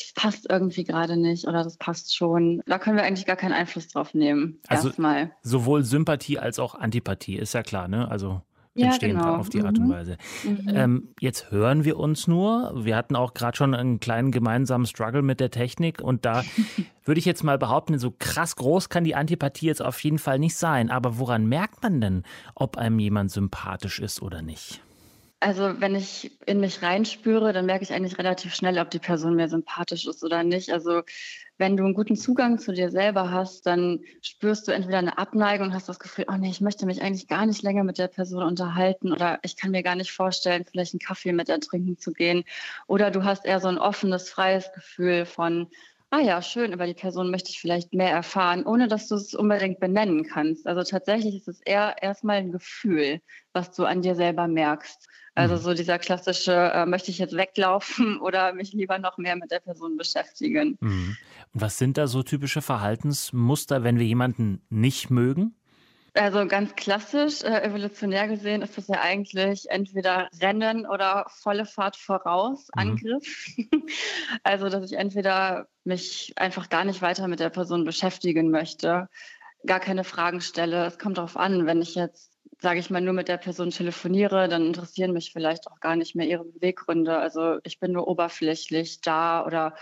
das 0.00 0.12
passt 0.14 0.50
irgendwie 0.50 0.82
gerade 0.82 1.16
nicht 1.16 1.46
oder 1.46 1.62
das 1.62 1.76
passt 1.76 2.16
schon. 2.16 2.60
Da 2.66 2.80
können 2.80 2.96
wir 2.96 3.04
eigentlich 3.04 3.24
gar 3.24 3.36
keinen 3.36 3.52
Einfluss 3.52 3.86
drauf 3.86 4.14
nehmen. 4.14 4.58
Also 4.66 4.88
erstmal. 4.88 5.30
sowohl 5.42 5.84
Sympathie 5.84 6.40
als 6.40 6.58
auch 6.58 6.74
Antipathie, 6.74 7.36
ist 7.36 7.54
ja 7.54 7.62
klar, 7.62 7.86
ne? 7.86 8.10
Also 8.10 8.42
entstehen 8.82 9.16
ja, 9.16 9.22
genau. 9.22 9.36
auf 9.36 9.48
die 9.48 9.62
Art 9.62 9.78
und 9.78 9.86
Mhm. 9.86 9.90
Weise. 9.90 10.16
Mhm. 10.44 10.68
Ähm, 10.68 11.08
jetzt 11.20 11.50
hören 11.50 11.84
wir 11.84 11.98
uns 11.98 12.26
nur. 12.26 12.72
Wir 12.84 12.96
hatten 12.96 13.16
auch 13.16 13.34
gerade 13.34 13.56
schon 13.56 13.74
einen 13.74 14.00
kleinen 14.00 14.30
gemeinsamen 14.32 14.86
Struggle 14.86 15.22
mit 15.22 15.40
der 15.40 15.50
Technik 15.50 16.00
und 16.00 16.24
da 16.24 16.42
würde 17.04 17.18
ich 17.18 17.24
jetzt 17.24 17.42
mal 17.44 17.58
behaupten, 17.58 17.98
so 17.98 18.12
krass 18.18 18.56
groß 18.56 18.88
kann 18.88 19.04
die 19.04 19.14
Antipathie 19.14 19.66
jetzt 19.66 19.82
auf 19.82 20.02
jeden 20.04 20.18
Fall 20.18 20.38
nicht 20.38 20.56
sein. 20.56 20.90
Aber 20.90 21.18
woran 21.18 21.46
merkt 21.46 21.82
man 21.82 22.00
denn, 22.00 22.22
ob 22.54 22.76
einem 22.76 22.98
jemand 22.98 23.30
sympathisch 23.30 23.98
ist 24.00 24.22
oder 24.22 24.42
nicht? 24.42 24.80
Also 25.40 25.80
wenn 25.80 25.94
ich 25.94 26.32
in 26.46 26.58
mich 26.58 26.82
reinspüre, 26.82 27.52
dann 27.52 27.66
merke 27.66 27.84
ich 27.84 27.92
eigentlich 27.92 28.18
relativ 28.18 28.54
schnell, 28.54 28.78
ob 28.80 28.90
die 28.90 28.98
Person 28.98 29.36
mir 29.36 29.48
sympathisch 29.48 30.06
ist 30.06 30.24
oder 30.24 30.42
nicht. 30.42 30.72
Also 30.72 31.02
wenn 31.58 31.76
du 31.76 31.84
einen 31.84 31.94
guten 31.94 32.16
Zugang 32.16 32.58
zu 32.58 32.72
dir 32.72 32.90
selber 32.90 33.30
hast, 33.30 33.64
dann 33.66 34.00
spürst 34.20 34.66
du 34.66 34.72
entweder 34.72 34.98
eine 34.98 35.16
Abneigung 35.16 35.68
und 35.68 35.74
hast 35.74 35.88
das 35.88 36.00
Gefühl, 36.00 36.26
oh 36.28 36.36
nee, 36.36 36.50
ich 36.50 36.60
möchte 36.60 36.86
mich 36.86 37.02
eigentlich 37.02 37.28
gar 37.28 37.46
nicht 37.46 37.62
länger 37.62 37.84
mit 37.84 37.98
der 37.98 38.08
Person 38.08 38.42
unterhalten 38.42 39.12
oder 39.12 39.38
ich 39.42 39.56
kann 39.56 39.70
mir 39.70 39.84
gar 39.84 39.94
nicht 39.94 40.10
vorstellen, 40.10 40.64
vielleicht 40.64 40.94
einen 40.94 41.00
Kaffee 41.00 41.32
mit 41.32 41.48
ihr 41.48 41.60
trinken 41.60 41.98
zu 41.98 42.12
gehen. 42.12 42.42
Oder 42.88 43.12
du 43.12 43.22
hast 43.22 43.44
eher 43.44 43.60
so 43.60 43.68
ein 43.68 43.78
offenes, 43.78 44.30
freies 44.30 44.72
Gefühl 44.72 45.24
von, 45.24 45.68
ah 46.10 46.20
ja, 46.20 46.40
schön, 46.42 46.72
über 46.72 46.86
die 46.86 46.94
Person 46.94 47.30
möchte 47.30 47.50
ich 47.50 47.60
vielleicht 47.60 47.92
mehr 47.92 48.10
erfahren, 48.10 48.64
ohne 48.64 48.88
dass 48.88 49.08
du 49.08 49.14
es 49.16 49.34
unbedingt 49.34 49.80
benennen 49.80 50.24
kannst. 50.24 50.66
Also 50.66 50.82
tatsächlich 50.82 51.36
ist 51.36 51.48
es 51.48 51.60
eher 51.60 51.96
erstmal 52.02 52.38
ein 52.38 52.52
Gefühl, 52.52 53.20
was 53.52 53.72
du 53.72 53.84
an 53.84 54.02
dir 54.02 54.14
selber 54.14 54.48
merkst. 54.48 55.08
Also 55.34 55.54
Mhm. 55.54 55.60
so 55.60 55.74
dieser 55.74 55.98
klassische, 55.98 56.52
äh, 56.52 56.86
möchte 56.86 57.10
ich 57.10 57.18
jetzt 57.18 57.36
weglaufen 57.36 58.18
oder 58.20 58.52
mich 58.54 58.72
lieber 58.72 58.98
noch 58.98 59.18
mehr 59.18 59.36
mit 59.36 59.50
der 59.50 59.60
Person 59.60 59.96
beschäftigen. 59.96 60.76
Mhm. 60.80 61.16
Und 61.54 61.60
was 61.60 61.78
sind 61.78 61.96
da 61.96 62.06
so 62.06 62.22
typische 62.22 62.62
Verhaltensmuster, 62.62 63.84
wenn 63.84 63.98
wir 63.98 64.06
jemanden 64.06 64.62
nicht 64.68 65.10
mögen? 65.10 65.54
Also 66.14 66.46
ganz 66.46 66.74
klassisch, 66.74 67.42
äh, 67.42 67.62
evolutionär 67.62 68.28
gesehen, 68.28 68.62
ist 68.62 68.76
das 68.76 68.88
ja 68.88 69.00
eigentlich 69.00 69.66
entweder 69.68 70.28
Rennen 70.40 70.86
oder 70.86 71.26
volle 71.28 71.64
Fahrt 71.64 71.96
voraus, 71.96 72.68
Mhm. 72.74 72.90
Angriff. 72.90 73.46
also, 74.42 74.68
dass 74.68 74.90
ich 74.90 74.98
entweder 74.98 75.68
mich 75.84 76.32
einfach 76.36 76.68
gar 76.68 76.84
nicht 76.84 77.02
weiter 77.02 77.28
mit 77.28 77.40
der 77.40 77.50
Person 77.50 77.84
beschäftigen 77.84 78.50
möchte, 78.50 79.08
gar 79.66 79.80
keine 79.80 80.04
Fragen 80.04 80.40
stelle. 80.40 80.86
Es 80.86 80.98
kommt 80.98 81.18
darauf 81.18 81.36
an, 81.36 81.66
wenn 81.66 81.82
ich 81.82 81.94
jetzt, 81.94 82.32
sage 82.60 82.80
ich 82.80 82.90
mal, 82.90 83.00
nur 83.00 83.14
mit 83.14 83.28
der 83.28 83.36
Person 83.36 83.70
telefoniere, 83.70 84.48
dann 84.48 84.66
interessieren 84.66 85.12
mich 85.12 85.32
vielleicht 85.32 85.68
auch 85.68 85.80
gar 85.80 85.96
nicht 85.96 86.14
mehr 86.16 86.26
ihre 86.26 86.44
Beweggründe. 86.44 87.16
Also 87.18 87.58
ich 87.64 87.78
bin 87.78 87.92
nur 87.92 88.08
oberflächlich 88.08 89.00
da 89.00 89.44
oder 89.44 89.74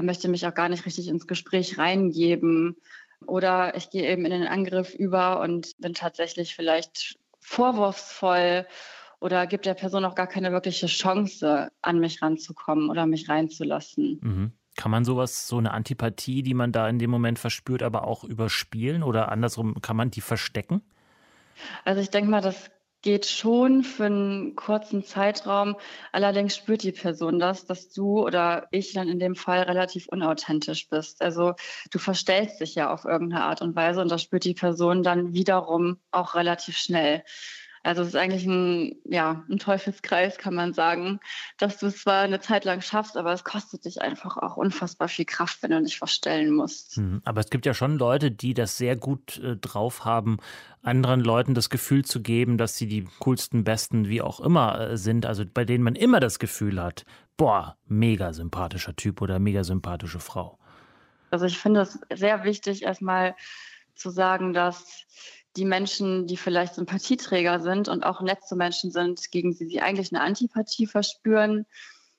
möchte 0.00 0.28
mich 0.28 0.46
auch 0.46 0.54
gar 0.54 0.68
nicht 0.68 0.86
richtig 0.86 1.08
ins 1.08 1.26
Gespräch 1.26 1.78
reingeben. 1.78 2.76
Oder 3.24 3.76
ich 3.76 3.90
gehe 3.90 4.10
eben 4.10 4.24
in 4.24 4.30
den 4.30 4.46
Angriff 4.46 4.94
über 4.94 5.40
und 5.40 5.72
bin 5.78 5.94
tatsächlich 5.94 6.54
vielleicht 6.54 7.18
vorwurfsvoll 7.40 8.66
oder 9.20 9.46
gibt 9.46 9.66
der 9.66 9.74
Person 9.74 10.04
auch 10.04 10.14
gar 10.14 10.26
keine 10.26 10.52
wirkliche 10.52 10.86
Chance, 10.86 11.70
an 11.80 12.00
mich 12.00 12.22
ranzukommen 12.22 12.90
oder 12.90 13.06
mich 13.06 13.28
reinzulassen. 13.28 14.18
Mhm. 14.20 14.52
Kann 14.76 14.90
man 14.90 15.04
sowas, 15.04 15.46
so 15.46 15.58
eine 15.58 15.72
Antipathie, 15.72 16.42
die 16.42 16.54
man 16.54 16.72
da 16.72 16.88
in 16.88 16.98
dem 16.98 17.10
Moment 17.10 17.38
verspürt, 17.38 17.82
aber 17.82 18.06
auch 18.06 18.24
überspielen 18.24 19.02
oder 19.02 19.30
andersrum, 19.30 19.80
kann 19.82 19.96
man 19.96 20.10
die 20.10 20.22
verstecken? 20.22 20.82
Also 21.84 22.00
ich 22.00 22.10
denke 22.10 22.30
mal, 22.30 22.40
das 22.40 22.70
geht 23.02 23.26
schon 23.26 23.82
für 23.82 24.06
einen 24.06 24.56
kurzen 24.56 25.04
Zeitraum. 25.04 25.76
Allerdings 26.12 26.56
spürt 26.56 26.82
die 26.82 26.92
Person 26.92 27.38
das, 27.38 27.66
dass 27.66 27.90
du 27.90 28.24
oder 28.24 28.68
ich 28.70 28.94
dann 28.94 29.08
in 29.08 29.18
dem 29.18 29.34
Fall 29.34 29.62
relativ 29.62 30.08
unauthentisch 30.08 30.88
bist. 30.88 31.20
Also 31.20 31.54
du 31.90 31.98
verstellst 31.98 32.60
dich 32.60 32.74
ja 32.76 32.92
auf 32.92 33.04
irgendeine 33.04 33.44
Art 33.44 33.60
und 33.60 33.74
Weise 33.76 34.00
und 34.00 34.10
das 34.10 34.22
spürt 34.22 34.44
die 34.44 34.54
Person 34.54 35.02
dann 35.02 35.34
wiederum 35.34 35.98
auch 36.12 36.34
relativ 36.34 36.76
schnell. 36.76 37.24
Also 37.84 38.02
es 38.02 38.08
ist 38.08 38.16
eigentlich 38.16 38.46
ein, 38.46 38.96
ja, 39.04 39.44
ein 39.50 39.58
Teufelskreis, 39.58 40.38
kann 40.38 40.54
man 40.54 40.72
sagen, 40.72 41.18
dass 41.58 41.78
du 41.78 41.86
es 41.86 42.02
zwar 42.02 42.22
eine 42.22 42.40
Zeit 42.40 42.64
lang 42.64 42.80
schaffst, 42.80 43.16
aber 43.16 43.32
es 43.32 43.42
kostet 43.42 43.84
dich 43.84 44.00
einfach 44.00 44.36
auch 44.36 44.56
unfassbar 44.56 45.08
viel 45.08 45.24
Kraft, 45.24 45.62
wenn 45.62 45.72
du 45.72 45.82
dich 45.82 45.98
verstellen 45.98 46.54
musst. 46.54 46.98
Mhm. 46.98 47.22
Aber 47.24 47.40
es 47.40 47.50
gibt 47.50 47.66
ja 47.66 47.74
schon 47.74 47.98
Leute, 47.98 48.30
die 48.30 48.54
das 48.54 48.76
sehr 48.78 48.94
gut 48.94 49.38
äh, 49.38 49.56
drauf 49.56 50.04
haben, 50.04 50.38
anderen 50.82 51.20
Leuten 51.20 51.54
das 51.54 51.70
Gefühl 51.70 52.04
zu 52.04 52.22
geben, 52.22 52.56
dass 52.56 52.76
sie 52.76 52.86
die 52.86 53.04
coolsten, 53.18 53.64
besten, 53.64 54.08
wie 54.08 54.22
auch 54.22 54.38
immer 54.40 54.78
äh, 54.78 54.96
sind. 54.96 55.26
Also 55.26 55.44
bei 55.44 55.64
denen 55.64 55.82
man 55.82 55.96
immer 55.96 56.20
das 56.20 56.38
Gefühl 56.38 56.80
hat, 56.80 57.04
boah, 57.36 57.76
mega 57.86 58.32
sympathischer 58.32 58.94
Typ 58.94 59.20
oder 59.20 59.40
mega 59.40 59.64
sympathische 59.64 60.20
Frau. 60.20 60.58
Also 61.30 61.46
ich 61.46 61.58
finde 61.58 61.80
es 61.80 61.98
sehr 62.14 62.44
wichtig, 62.44 62.82
erstmal 62.82 63.34
zu 63.94 64.10
sagen, 64.10 64.52
dass 64.52 65.06
die 65.56 65.64
Menschen, 65.64 66.26
die 66.26 66.36
vielleicht 66.36 66.74
Sympathieträger 66.74 67.60
sind 67.60 67.88
und 67.88 68.04
auch 68.04 68.20
nett 68.22 68.44
zu 68.44 68.56
Menschen 68.56 68.90
sind, 68.90 69.30
gegen 69.30 69.56
die 69.56 69.66
sie 69.66 69.80
eigentlich 69.80 70.12
eine 70.12 70.22
Antipathie 70.22 70.86
verspüren, 70.86 71.66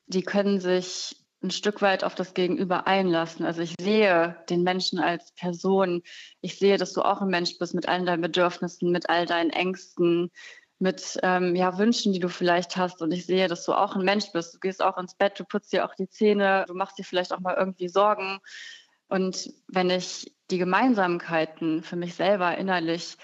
die 0.07 0.21
können 0.21 0.59
sich 0.59 1.15
ein 1.41 1.51
Stück 1.51 1.81
weit 1.81 2.03
auf 2.03 2.15
das 2.15 2.33
Gegenüber 2.33 2.87
einlassen. 2.87 3.45
Also 3.45 3.61
ich 3.61 3.75
sehe 3.79 4.37
den 4.49 4.63
Menschen 4.63 4.99
als 4.99 5.33
Person. 5.33 6.01
Ich 6.41 6.57
sehe, 6.57 6.77
dass 6.77 6.93
du 6.93 7.01
auch 7.01 7.21
ein 7.21 7.27
Mensch 7.27 7.57
bist 7.57 7.73
mit 7.73 7.87
allen 7.89 8.05
deinen 8.05 8.21
Bedürfnissen, 8.21 8.91
mit 8.91 9.09
all 9.09 9.25
deinen 9.25 9.49
Ängsten, 9.49 10.31
mit 10.79 11.19
ähm, 11.21 11.55
ja, 11.55 11.77
Wünschen, 11.77 12.13
die 12.13 12.19
du 12.19 12.29
vielleicht 12.29 12.77
hast. 12.77 13.01
Und 13.01 13.11
ich 13.11 13.25
sehe, 13.25 13.47
dass 13.47 13.65
du 13.65 13.73
auch 13.73 13.95
ein 13.95 14.05
Mensch 14.05 14.31
bist. 14.31 14.53
Du 14.53 14.59
gehst 14.59 14.81
auch 14.81 14.97
ins 14.97 15.15
Bett, 15.15 15.39
du 15.39 15.43
putzt 15.43 15.73
dir 15.73 15.85
auch 15.85 15.95
die 15.95 16.09
Zähne, 16.09 16.65
du 16.67 16.75
machst 16.75 16.97
dir 16.97 17.03
vielleicht 17.03 17.33
auch 17.33 17.39
mal 17.39 17.55
irgendwie 17.55 17.89
Sorgen. 17.89 18.39
Und 19.09 19.51
wenn 19.67 19.89
ich 19.89 20.32
die 20.51 20.57
Gemeinsamkeiten 20.57 21.83
für 21.83 21.95
mich 21.95 22.15
selber 22.15 22.57
innerlich 22.57 23.17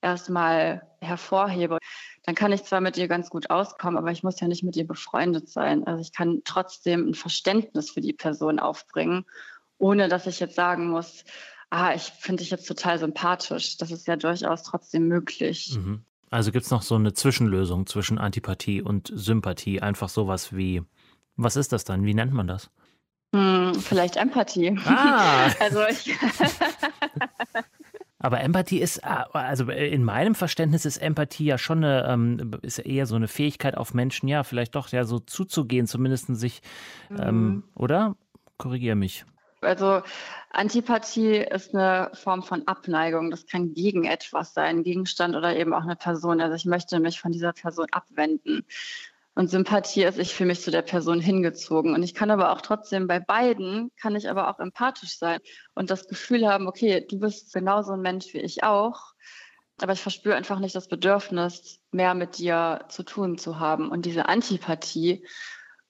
erstmal 0.00 0.82
hervorhebe, 1.00 1.78
dann 2.24 2.34
kann 2.34 2.52
ich 2.52 2.64
zwar 2.64 2.80
mit 2.80 2.96
ihr 2.96 3.08
ganz 3.08 3.30
gut 3.30 3.50
auskommen, 3.50 3.98
aber 3.98 4.10
ich 4.10 4.22
muss 4.22 4.40
ja 4.40 4.48
nicht 4.48 4.62
mit 4.62 4.76
ihr 4.76 4.86
befreundet 4.86 5.48
sein. 5.48 5.86
Also 5.86 6.00
ich 6.00 6.12
kann 6.12 6.42
trotzdem 6.44 7.08
ein 7.08 7.14
Verständnis 7.14 7.90
für 7.90 8.00
die 8.00 8.12
Person 8.12 8.58
aufbringen, 8.58 9.24
ohne 9.78 10.08
dass 10.08 10.26
ich 10.26 10.40
jetzt 10.40 10.56
sagen 10.56 10.88
muss, 10.88 11.24
ah, 11.70 11.94
ich 11.94 12.02
finde 12.02 12.42
dich 12.42 12.50
jetzt 12.50 12.66
total 12.66 12.98
sympathisch. 12.98 13.76
Das 13.78 13.90
ist 13.90 14.06
ja 14.06 14.16
durchaus 14.16 14.62
trotzdem 14.62 15.08
möglich. 15.08 15.76
Mhm. 15.76 16.04
Also 16.30 16.50
gibt 16.50 16.64
es 16.64 16.70
noch 16.70 16.82
so 16.82 16.94
eine 16.94 17.12
Zwischenlösung 17.12 17.86
zwischen 17.86 18.18
Antipathie 18.18 18.82
und 18.82 19.10
Sympathie, 19.14 19.80
einfach 19.80 20.08
sowas 20.08 20.54
wie, 20.54 20.82
was 21.36 21.56
ist 21.56 21.72
das 21.72 21.84
dann? 21.84 22.04
Wie 22.04 22.14
nennt 22.14 22.32
man 22.32 22.46
das? 22.46 22.70
Hm, 23.34 23.74
vielleicht 23.74 24.16
Empathie. 24.16 24.78
Ah. 24.86 25.50
also 25.60 25.84
ich 25.88 26.14
Aber 28.20 28.40
Empathie 28.40 28.78
ist, 28.78 29.04
ah, 29.04 29.26
also 29.32 29.68
in 29.70 30.04
meinem 30.04 30.36
Verständnis 30.36 30.84
ist 30.84 30.98
Empathie 30.98 31.44
ja 31.44 31.58
schon 31.58 31.84
eine, 31.84 32.06
ähm, 32.08 32.52
ist 32.62 32.78
eher 32.78 33.06
so 33.06 33.16
eine 33.16 33.26
Fähigkeit 33.26 33.76
auf 33.76 33.92
Menschen, 33.92 34.28
ja, 34.28 34.44
vielleicht 34.44 34.76
doch 34.76 34.88
ja 34.90 35.04
so 35.04 35.18
zuzugehen, 35.18 35.88
zumindest 35.88 36.34
sich, 36.36 36.62
ähm, 37.10 37.16
mhm. 37.16 37.22
ähm, 37.22 37.64
oder? 37.74 38.16
Korrigiere 38.56 38.94
mich. 38.94 39.24
Also 39.60 40.02
Antipathie 40.50 41.38
ist 41.38 41.74
eine 41.74 42.12
Form 42.14 42.44
von 42.44 42.68
Abneigung. 42.68 43.32
Das 43.32 43.46
kann 43.46 43.74
gegen 43.74 44.04
etwas 44.04 44.54
sein, 44.54 44.84
Gegenstand 44.84 45.34
oder 45.34 45.56
eben 45.56 45.74
auch 45.74 45.82
eine 45.82 45.96
Person. 45.96 46.40
Also 46.40 46.54
ich 46.54 46.66
möchte 46.66 47.00
mich 47.00 47.20
von 47.20 47.32
dieser 47.32 47.52
Person 47.52 47.86
abwenden. 47.90 48.64
Und 49.36 49.50
Sympathie 49.50 50.04
ist, 50.04 50.18
ich 50.18 50.32
fühle 50.34 50.48
mich 50.48 50.60
zu 50.60 50.70
der 50.70 50.82
Person 50.82 51.20
hingezogen. 51.20 51.94
Und 51.94 52.02
ich 52.02 52.14
kann 52.14 52.30
aber 52.30 52.52
auch 52.52 52.60
trotzdem 52.60 53.08
bei 53.08 53.18
beiden, 53.18 53.90
kann 54.00 54.14
ich 54.14 54.30
aber 54.30 54.48
auch 54.48 54.60
empathisch 54.60 55.18
sein 55.18 55.40
und 55.74 55.90
das 55.90 56.06
Gefühl 56.06 56.46
haben, 56.46 56.68
okay, 56.68 57.04
du 57.08 57.18
bist 57.18 57.52
genauso 57.52 57.92
ein 57.92 58.00
Mensch 58.00 58.32
wie 58.32 58.40
ich 58.40 58.62
auch. 58.62 59.12
Aber 59.80 59.92
ich 59.92 60.00
verspüre 60.00 60.36
einfach 60.36 60.60
nicht 60.60 60.76
das 60.76 60.86
Bedürfnis, 60.86 61.80
mehr 61.90 62.14
mit 62.14 62.38
dir 62.38 62.84
zu 62.88 63.02
tun 63.02 63.38
zu 63.38 63.58
haben. 63.58 63.90
Und 63.90 64.06
diese 64.06 64.28
Antipathie 64.28 65.26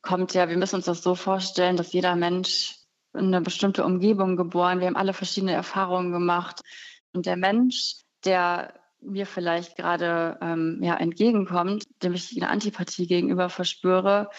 kommt 0.01 0.33
ja, 0.33 0.49
wir 0.49 0.57
müssen 0.57 0.77
uns 0.77 0.87
das 0.87 1.03
so 1.03 1.15
vorstellen, 1.15 1.77
dass 1.77 1.93
jeder 1.93 2.17
Mensch 2.17 2.77
in 3.13 3.27
eine 3.27 3.43
bestimmte 3.43 3.85
Umgebung 3.85 4.37
geboren, 4.37 4.81
wir 4.81 4.87
haben 4.87 4.97
alle 4.97 5.13
verschiedene 5.13 5.53
Erfahrungen 5.53 6.13
gemacht. 6.13 6.63
Und 7.13 7.27
der 7.27 7.37
Mensch, 7.37 7.97
der 8.25 8.75
mir 9.05 9.27
vielleicht 9.27 9.77
gerade 9.77 10.39
ähm, 10.41 10.81
ja, 10.83 10.97
entgegenkommt, 10.97 11.85
dem 12.03 12.15
ich 12.15 12.35
eine 12.37 12.51
Antipathie 12.51 13.07
gegenüber 13.07 13.49
verspüre, 13.49 14.31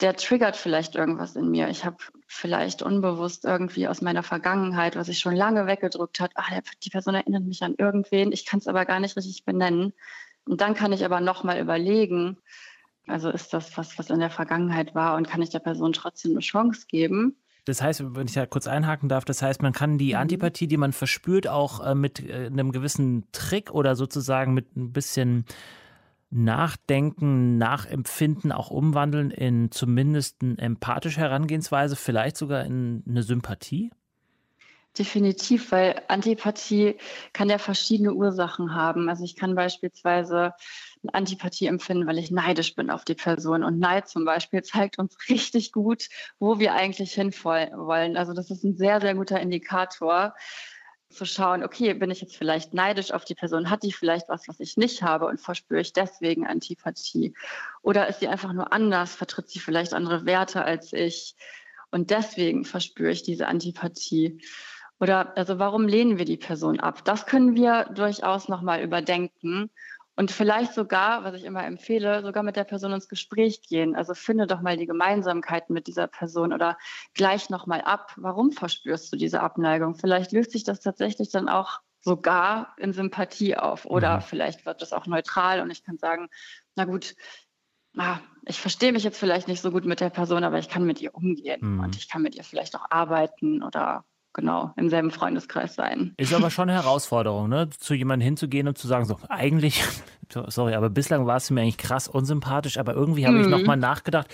der 0.00 0.16
triggert 0.16 0.56
vielleicht 0.56 0.94
irgendwas 0.94 1.36
in 1.36 1.50
mir. 1.50 1.68
Ich 1.68 1.84
habe 1.84 1.96
vielleicht 2.26 2.82
unbewusst 2.82 3.44
irgendwie 3.44 3.88
aus 3.88 4.02
meiner 4.02 4.22
Vergangenheit, 4.22 4.96
was 4.96 5.08
ich 5.08 5.18
schon 5.18 5.34
lange 5.34 5.66
weggedrückt 5.66 6.20
hat, 6.20 6.32
ah, 6.34 6.60
die 6.82 6.90
Person 6.90 7.14
erinnert 7.14 7.44
mich 7.44 7.62
an 7.62 7.74
irgendwen, 7.78 8.32
ich 8.32 8.44
kann 8.44 8.58
es 8.58 8.68
aber 8.68 8.84
gar 8.84 9.00
nicht 9.00 9.16
richtig 9.16 9.44
benennen. 9.44 9.92
Und 10.44 10.60
dann 10.60 10.74
kann 10.74 10.92
ich 10.92 11.04
aber 11.04 11.20
nochmal 11.20 11.60
überlegen, 11.60 12.38
also 13.06 13.30
ist 13.30 13.52
das 13.54 13.76
was, 13.76 13.98
was 13.98 14.10
in 14.10 14.20
der 14.20 14.30
Vergangenheit 14.30 14.94
war 14.94 15.16
und 15.16 15.28
kann 15.28 15.42
ich 15.42 15.50
der 15.50 15.60
Person 15.60 15.92
trotzdem 15.92 16.32
eine 16.32 16.40
Chance 16.40 16.86
geben? 16.88 17.36
Das 17.66 17.82
heißt, 17.82 18.14
wenn 18.14 18.28
ich 18.28 18.32
da 18.32 18.46
kurz 18.46 18.68
einhaken 18.68 19.08
darf, 19.08 19.24
das 19.24 19.42
heißt, 19.42 19.60
man 19.60 19.72
kann 19.72 19.98
die 19.98 20.14
mhm. 20.14 20.20
Antipathie, 20.20 20.68
die 20.68 20.76
man 20.76 20.92
verspürt, 20.92 21.48
auch 21.48 21.84
äh, 21.84 21.94
mit 21.94 22.20
äh, 22.20 22.46
einem 22.46 22.72
gewissen 22.72 23.24
Trick 23.32 23.72
oder 23.72 23.96
sozusagen 23.96 24.54
mit 24.54 24.76
ein 24.76 24.92
bisschen 24.92 25.44
Nachdenken, 26.30 27.58
Nachempfinden 27.58 28.52
auch 28.52 28.70
umwandeln 28.70 29.30
in 29.30 29.70
zumindest 29.70 30.42
eine 30.42 30.58
empathische 30.58 31.20
Herangehensweise, 31.20 31.96
vielleicht 31.96 32.36
sogar 32.36 32.64
in 32.64 33.02
eine 33.08 33.22
Sympathie? 33.22 33.90
Definitiv, 34.98 35.72
weil 35.72 36.02
Antipathie 36.08 36.96
kann 37.34 37.50
ja 37.50 37.58
verschiedene 37.58 38.14
Ursachen 38.14 38.74
haben. 38.74 39.10
Also 39.10 39.24
ich 39.24 39.36
kann 39.36 39.54
beispielsweise 39.54 40.54
Antipathie 41.12 41.66
empfinden, 41.66 42.06
weil 42.06 42.18
ich 42.18 42.30
neidisch 42.30 42.74
bin 42.74 42.90
auf 42.90 43.04
die 43.04 43.14
Person. 43.14 43.62
Und 43.62 43.78
Neid 43.78 44.08
zum 44.08 44.24
Beispiel 44.24 44.62
zeigt 44.64 44.98
uns 44.98 45.16
richtig 45.28 45.72
gut, 45.72 46.08
wo 46.38 46.58
wir 46.58 46.74
eigentlich 46.74 47.12
hinwollen. 47.12 48.16
Also 48.16 48.32
das 48.32 48.50
ist 48.50 48.64
ein 48.64 48.76
sehr, 48.76 49.00
sehr 49.00 49.14
guter 49.14 49.38
Indikator 49.38 50.34
zu 51.10 51.24
schauen, 51.24 51.62
okay, 51.62 51.94
bin 51.94 52.10
ich 52.10 52.20
jetzt 52.20 52.36
vielleicht 52.36 52.74
neidisch 52.74 53.12
auf 53.12 53.24
die 53.24 53.34
Person, 53.34 53.70
hat 53.70 53.82
die 53.82 53.92
vielleicht 53.92 54.28
was, 54.28 54.48
was 54.48 54.60
ich 54.60 54.76
nicht 54.76 55.02
habe 55.02 55.26
und 55.26 55.40
verspüre 55.40 55.80
ich 55.80 55.92
deswegen 55.92 56.46
Antipathie? 56.46 57.34
Oder 57.82 58.08
ist 58.08 58.20
sie 58.20 58.28
einfach 58.28 58.52
nur 58.52 58.72
anders, 58.72 59.14
vertritt 59.14 59.48
sie 59.48 59.60
vielleicht 59.60 59.94
andere 59.94 60.26
Werte 60.26 60.64
als 60.64 60.92
ich 60.92 61.36
und 61.90 62.10
deswegen 62.10 62.64
verspüre 62.64 63.12
ich 63.12 63.22
diese 63.22 63.46
Antipathie? 63.46 64.40
Oder 64.98 65.36
also 65.36 65.58
warum 65.58 65.86
lehnen 65.86 66.18
wir 66.18 66.24
die 66.24 66.36
Person 66.36 66.80
ab? 66.80 67.04
Das 67.04 67.26
können 67.26 67.54
wir 67.54 67.84
durchaus 67.94 68.48
nochmal 68.48 68.82
überdenken 68.82 69.70
und 70.16 70.30
vielleicht 70.30 70.72
sogar, 70.72 71.24
was 71.24 71.34
ich 71.34 71.44
immer 71.44 71.64
empfehle, 71.64 72.22
sogar 72.22 72.42
mit 72.42 72.56
der 72.56 72.64
Person 72.64 72.92
ins 72.92 73.08
Gespräch 73.08 73.60
gehen. 73.60 73.94
Also 73.94 74.14
finde 74.14 74.46
doch 74.46 74.62
mal 74.62 74.78
die 74.78 74.86
Gemeinsamkeiten 74.86 75.74
mit 75.74 75.86
dieser 75.86 76.06
Person 76.06 76.54
oder 76.54 76.78
gleich 77.12 77.50
nochmal 77.50 77.82
ab. 77.82 78.14
Warum 78.16 78.50
verspürst 78.50 79.12
du 79.12 79.18
diese 79.18 79.40
Abneigung? 79.40 79.94
Vielleicht 79.94 80.32
löst 80.32 80.52
sich 80.52 80.64
das 80.64 80.80
tatsächlich 80.80 81.30
dann 81.30 81.50
auch 81.50 81.80
sogar 82.00 82.74
in 82.78 82.94
Sympathie 82.94 83.56
auf 83.56 83.84
oder 83.84 84.16
mhm. 84.16 84.20
vielleicht 84.22 84.64
wird 84.64 84.80
das 84.80 84.94
auch 84.94 85.06
neutral 85.06 85.60
und 85.60 85.70
ich 85.70 85.84
kann 85.84 85.98
sagen, 85.98 86.28
na 86.76 86.84
gut, 86.84 87.14
ah, 87.98 88.20
ich 88.46 88.60
verstehe 88.60 88.92
mich 88.92 89.04
jetzt 89.04 89.18
vielleicht 89.18 89.48
nicht 89.48 89.60
so 89.60 89.70
gut 89.70 89.84
mit 89.84 90.00
der 90.00 90.10
Person, 90.10 90.44
aber 90.44 90.58
ich 90.58 90.68
kann 90.68 90.86
mit 90.86 91.02
ihr 91.02 91.14
umgehen 91.14 91.60
mhm. 91.60 91.80
und 91.80 91.96
ich 91.96 92.08
kann 92.08 92.22
mit 92.22 92.36
ihr 92.36 92.44
vielleicht 92.44 92.76
auch 92.76 92.86
arbeiten 92.90 93.62
oder 93.62 94.04
genau 94.36 94.72
im 94.76 94.88
selben 94.88 95.10
Freundeskreis 95.10 95.74
sein. 95.74 96.14
Ist 96.16 96.32
aber 96.32 96.50
schon 96.50 96.70
eine 96.70 96.80
Herausforderung, 96.80 97.48
ne? 97.48 97.68
zu 97.70 97.94
jemandem 97.94 98.24
hinzugehen 98.24 98.68
und 98.68 98.78
zu 98.78 98.86
sagen, 98.86 99.04
so 99.06 99.18
eigentlich, 99.28 99.82
sorry, 100.46 100.74
aber 100.74 100.90
bislang 100.90 101.26
war 101.26 101.38
es 101.38 101.50
mir 101.50 101.62
eigentlich 101.62 101.78
krass 101.78 102.06
unsympathisch, 102.06 102.78
aber 102.78 102.94
irgendwie 102.94 103.26
habe 103.26 103.38
mhm. 103.38 103.44
ich 103.44 103.48
nochmal 103.48 103.76
nachgedacht, 103.76 104.28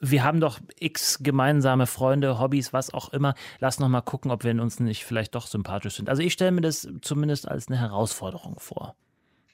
wir 0.00 0.24
haben 0.24 0.40
doch 0.40 0.58
x 0.78 1.18
gemeinsame 1.22 1.86
Freunde, 1.86 2.38
Hobbys, 2.38 2.72
was 2.72 2.94
auch 2.94 3.10
immer. 3.10 3.34
Lass 3.58 3.78
noch 3.78 3.88
mal 3.88 4.00
gucken, 4.00 4.30
ob 4.30 4.44
wir 4.44 4.50
in 4.50 4.60
uns 4.60 4.80
nicht 4.80 5.04
vielleicht 5.04 5.34
doch 5.34 5.46
sympathisch 5.46 5.96
sind. 5.96 6.08
Also 6.08 6.22
ich 6.22 6.32
stelle 6.32 6.52
mir 6.52 6.62
das 6.62 6.88
zumindest 7.02 7.46
als 7.46 7.68
eine 7.68 7.78
Herausforderung 7.78 8.58
vor. 8.58 8.94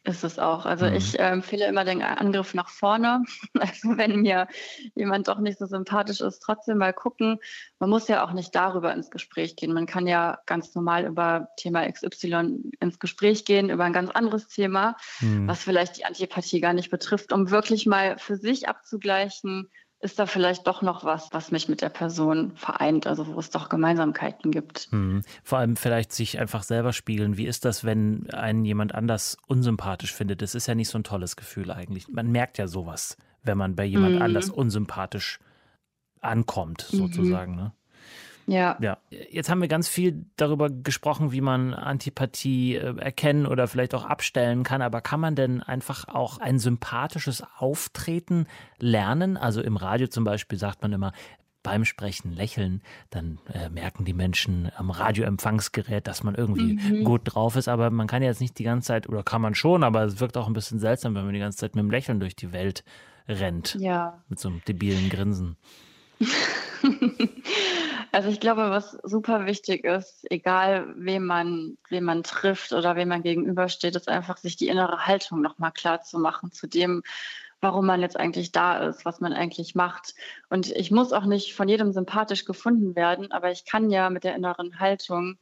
Ist 0.06 0.22
es 0.22 0.38
auch. 0.38 0.66
Also 0.66 0.86
mhm. 0.86 0.94
ich 0.94 1.18
äh, 1.18 1.24
empfehle 1.24 1.66
immer 1.66 1.84
den 1.84 2.00
Angriff 2.00 2.54
nach 2.54 2.68
vorne. 2.68 3.24
Also 3.58 3.96
wenn 3.96 4.20
mir 4.20 4.46
jemand 4.94 5.26
doch 5.26 5.38
nicht 5.38 5.58
so 5.58 5.66
sympathisch 5.66 6.20
ist, 6.20 6.38
trotzdem 6.40 6.78
mal 6.78 6.92
gucken. 6.92 7.38
Man 7.80 7.90
muss 7.90 8.06
ja 8.06 8.24
auch 8.24 8.32
nicht 8.32 8.54
darüber 8.54 8.94
ins 8.94 9.10
Gespräch 9.10 9.56
gehen. 9.56 9.72
Man 9.72 9.86
kann 9.86 10.06
ja 10.06 10.38
ganz 10.46 10.74
normal 10.74 11.06
über 11.06 11.48
Thema 11.56 11.90
XY 11.90 12.60
ins 12.78 13.00
Gespräch 13.00 13.44
gehen, 13.44 13.70
über 13.70 13.84
ein 13.84 13.92
ganz 13.92 14.10
anderes 14.10 14.46
Thema, 14.46 14.96
mhm. 15.20 15.48
was 15.48 15.64
vielleicht 15.64 15.96
die 15.96 16.04
Antipathie 16.04 16.60
gar 16.60 16.72
nicht 16.72 16.90
betrifft, 16.90 17.32
um 17.32 17.50
wirklich 17.50 17.86
mal 17.86 18.16
für 18.18 18.36
sich 18.36 18.68
abzugleichen, 18.68 19.70
ist 20.00 20.18
da 20.18 20.26
vielleicht 20.26 20.66
doch 20.66 20.82
noch 20.82 21.04
was, 21.04 21.28
was 21.32 21.50
mich 21.50 21.68
mit 21.68 21.80
der 21.80 21.88
Person 21.88 22.52
vereint, 22.54 23.06
also 23.06 23.26
wo 23.26 23.38
es 23.38 23.50
doch 23.50 23.68
Gemeinsamkeiten 23.68 24.50
gibt. 24.50 24.88
Hm. 24.90 25.22
Vor 25.42 25.58
allem 25.58 25.76
vielleicht 25.76 26.12
sich 26.12 26.38
einfach 26.38 26.62
selber 26.62 26.92
spiegeln. 26.92 27.36
Wie 27.36 27.46
ist 27.46 27.64
das, 27.64 27.82
wenn 27.82 28.28
einen 28.30 28.64
jemand 28.64 28.94
anders 28.94 29.38
unsympathisch 29.46 30.12
findet? 30.12 30.42
Das 30.42 30.54
ist 30.54 30.66
ja 30.66 30.74
nicht 30.74 30.90
so 30.90 30.98
ein 30.98 31.04
tolles 31.04 31.36
Gefühl 31.36 31.70
eigentlich. 31.70 32.08
Man 32.08 32.30
merkt 32.30 32.58
ja 32.58 32.68
sowas, 32.68 33.16
wenn 33.42 33.56
man 33.56 33.74
bei 33.74 33.84
jemand 33.84 34.16
mhm. 34.16 34.22
anders 34.22 34.50
unsympathisch 34.50 35.40
ankommt, 36.20 36.88
mhm. 36.92 36.96
sozusagen. 36.98 37.52
Mhm. 37.52 37.58
Ne? 37.58 37.72
Ja. 38.46 38.76
ja. 38.80 38.98
Jetzt 39.10 39.50
haben 39.50 39.60
wir 39.60 39.68
ganz 39.68 39.88
viel 39.88 40.24
darüber 40.36 40.70
gesprochen, 40.70 41.32
wie 41.32 41.40
man 41.40 41.74
Antipathie 41.74 42.76
äh, 42.76 42.96
erkennen 42.98 43.46
oder 43.46 43.66
vielleicht 43.66 43.94
auch 43.94 44.04
abstellen 44.04 44.62
kann. 44.62 44.82
Aber 44.82 45.00
kann 45.00 45.20
man 45.20 45.34
denn 45.34 45.62
einfach 45.62 46.08
auch 46.08 46.38
ein 46.38 46.58
sympathisches 46.58 47.42
Auftreten 47.58 48.46
lernen? 48.78 49.36
Also 49.36 49.60
im 49.60 49.76
Radio 49.76 50.06
zum 50.06 50.24
Beispiel 50.24 50.58
sagt 50.58 50.82
man 50.82 50.92
immer, 50.92 51.12
beim 51.66 51.84
Sprechen 51.84 52.32
lächeln, 52.32 52.80
dann 53.10 53.40
äh, 53.52 53.68
merken 53.68 54.04
die 54.04 54.12
Menschen 54.12 54.70
am 54.76 54.90
Radioempfangsgerät, 54.90 56.06
dass 56.06 56.22
man 56.22 56.36
irgendwie 56.36 56.74
mhm. 56.74 57.02
gut 57.02 57.22
drauf 57.24 57.56
ist. 57.56 57.66
Aber 57.66 57.90
man 57.90 58.06
kann 58.06 58.22
jetzt 58.22 58.40
nicht 58.40 58.56
die 58.60 58.62
ganze 58.62 58.86
Zeit, 58.86 59.08
oder 59.08 59.24
kann 59.24 59.42
man 59.42 59.56
schon, 59.56 59.82
aber 59.82 60.04
es 60.04 60.20
wirkt 60.20 60.36
auch 60.36 60.46
ein 60.46 60.52
bisschen 60.52 60.78
seltsam, 60.78 61.16
wenn 61.16 61.24
man 61.24 61.34
die 61.34 61.40
ganze 61.40 61.58
Zeit 61.58 61.74
mit 61.74 61.82
dem 61.82 61.90
Lächeln 61.90 62.20
durch 62.20 62.36
die 62.36 62.52
Welt 62.52 62.84
rennt. 63.26 63.76
Ja. 63.80 64.22
Mit 64.28 64.38
so 64.38 64.48
einem 64.48 64.62
debilen 64.68 65.10
Grinsen. 65.10 65.56
Also 68.16 68.30
ich 68.30 68.40
glaube, 68.40 68.70
was 68.70 68.92
super 69.02 69.44
wichtig 69.44 69.84
ist, 69.84 70.24
egal 70.30 70.86
wem 70.96 71.26
man, 71.26 71.76
wem 71.90 72.04
man 72.04 72.22
trifft 72.22 72.72
oder 72.72 72.96
wem 72.96 73.08
man 73.08 73.22
gegenübersteht, 73.22 73.94
ist 73.94 74.08
einfach 74.08 74.38
sich 74.38 74.56
die 74.56 74.68
innere 74.68 75.06
Haltung 75.06 75.42
nochmal 75.42 75.70
klar 75.70 76.00
zu 76.00 76.18
machen 76.18 76.50
zu 76.50 76.66
dem, 76.66 77.02
warum 77.60 77.84
man 77.84 78.00
jetzt 78.00 78.16
eigentlich 78.18 78.52
da 78.52 78.78
ist, 78.88 79.04
was 79.04 79.20
man 79.20 79.34
eigentlich 79.34 79.74
macht. 79.74 80.14
Und 80.48 80.70
ich 80.70 80.90
muss 80.90 81.12
auch 81.12 81.26
nicht 81.26 81.54
von 81.54 81.68
jedem 81.68 81.92
sympathisch 81.92 82.46
gefunden 82.46 82.96
werden, 82.96 83.32
aber 83.32 83.50
ich 83.50 83.66
kann 83.66 83.90
ja 83.90 84.08
mit 84.08 84.24
der 84.24 84.34
inneren 84.34 84.80
Haltung 84.80 85.36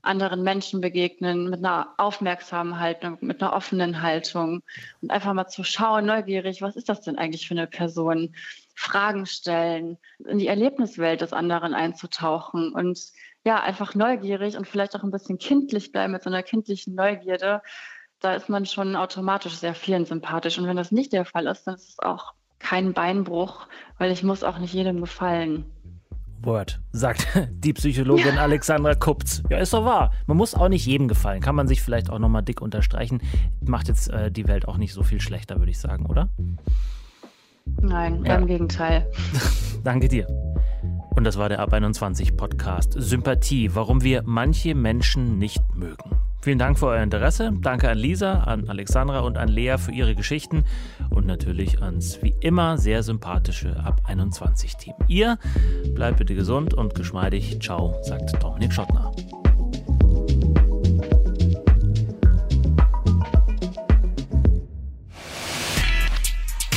anderen 0.00 0.42
Menschen 0.42 0.80
begegnen, 0.80 1.50
mit 1.50 1.58
einer 1.58 1.92
aufmerksamen 1.98 2.80
Haltung, 2.80 3.18
mit 3.20 3.42
einer 3.42 3.52
offenen 3.52 4.00
Haltung 4.00 4.62
und 5.02 5.10
einfach 5.10 5.34
mal 5.34 5.48
zu 5.48 5.64
schauen, 5.64 6.06
neugierig, 6.06 6.62
was 6.62 6.76
ist 6.76 6.88
das 6.88 7.02
denn 7.02 7.18
eigentlich 7.18 7.46
für 7.46 7.54
eine 7.54 7.66
Person? 7.66 8.34
Fragen 8.76 9.26
stellen, 9.26 9.98
in 10.18 10.38
die 10.38 10.46
Erlebniswelt 10.46 11.22
des 11.22 11.32
anderen 11.32 11.74
einzutauchen 11.74 12.72
und 12.72 13.00
ja, 13.44 13.62
einfach 13.62 13.94
neugierig 13.94 14.56
und 14.56 14.68
vielleicht 14.68 14.94
auch 14.94 15.02
ein 15.02 15.10
bisschen 15.10 15.38
kindlich 15.38 15.92
bleiben 15.92 16.12
mit 16.12 16.22
so 16.22 16.30
einer 16.30 16.42
kindlichen 16.42 16.94
Neugierde. 16.94 17.62
Da 18.20 18.34
ist 18.34 18.48
man 18.48 18.66
schon 18.66 18.94
automatisch 18.94 19.54
sehr 19.54 19.74
vielen 19.74 20.04
sympathisch. 20.04 20.58
Und 20.58 20.66
wenn 20.66 20.76
das 20.76 20.92
nicht 20.92 21.12
der 21.12 21.24
Fall 21.24 21.46
ist, 21.46 21.64
dann 21.64 21.76
ist 21.76 21.88
es 21.88 21.98
auch 22.00 22.34
kein 22.58 22.92
Beinbruch, 22.92 23.66
weil 23.98 24.10
ich 24.10 24.22
muss 24.22 24.42
auch 24.42 24.58
nicht 24.58 24.74
jedem 24.74 25.00
gefallen. 25.00 25.64
Word, 26.42 26.80
sagt 26.92 27.26
die 27.50 27.72
Psychologin 27.72 28.36
Alexandra 28.36 28.94
Kupz. 28.94 29.42
Ja, 29.48 29.58
ist 29.58 29.72
doch 29.72 29.84
wahr. 29.84 30.12
Man 30.26 30.36
muss 30.36 30.54
auch 30.54 30.68
nicht 30.68 30.84
jedem 30.84 31.08
gefallen. 31.08 31.40
Kann 31.40 31.54
man 31.54 31.66
sich 31.66 31.82
vielleicht 31.82 32.10
auch 32.10 32.18
nochmal 32.18 32.42
dick 32.42 32.60
unterstreichen. 32.60 33.22
Macht 33.64 33.88
jetzt 33.88 34.10
äh, 34.10 34.30
die 34.30 34.48
Welt 34.48 34.68
auch 34.68 34.76
nicht 34.76 34.92
so 34.92 35.02
viel 35.02 35.20
schlechter, 35.20 35.58
würde 35.58 35.70
ich 35.70 35.78
sagen, 35.78 36.06
oder? 36.06 36.28
Nein, 37.86 38.24
ja. 38.24 38.36
im 38.36 38.46
Gegenteil. 38.46 39.06
Danke 39.84 40.08
dir. 40.08 40.26
Und 41.14 41.24
das 41.24 41.38
war 41.38 41.48
der 41.48 41.60
Ab 41.60 41.72
21 41.72 42.36
Podcast 42.36 42.94
Sympathie, 42.96 43.74
warum 43.74 44.02
wir 44.02 44.22
manche 44.24 44.74
Menschen 44.74 45.38
nicht 45.38 45.62
mögen. 45.74 46.20
Vielen 46.42 46.58
Dank 46.58 46.78
für 46.78 46.86
euer 46.86 47.02
Interesse. 47.02 47.52
Danke 47.60 47.88
an 47.88 47.98
Lisa, 47.98 48.34
an 48.34 48.68
Alexandra 48.68 49.20
und 49.20 49.36
an 49.36 49.48
Lea 49.48 49.78
für 49.78 49.90
ihre 49.90 50.14
Geschichten 50.14 50.64
und 51.10 51.26
natürlich 51.26 51.82
ans 51.82 52.22
wie 52.22 52.34
immer 52.40 52.78
sehr 52.78 53.02
sympathische 53.02 53.80
Ab 53.80 54.02
21 54.04 54.76
Team. 54.76 54.94
Ihr 55.08 55.38
bleibt 55.94 56.18
bitte 56.18 56.34
gesund 56.34 56.74
und 56.74 56.94
geschmeidig. 56.94 57.58
Ciao, 57.60 57.96
sagt 58.02 58.40
Dominik 58.40 58.72
Schottner. 58.72 59.10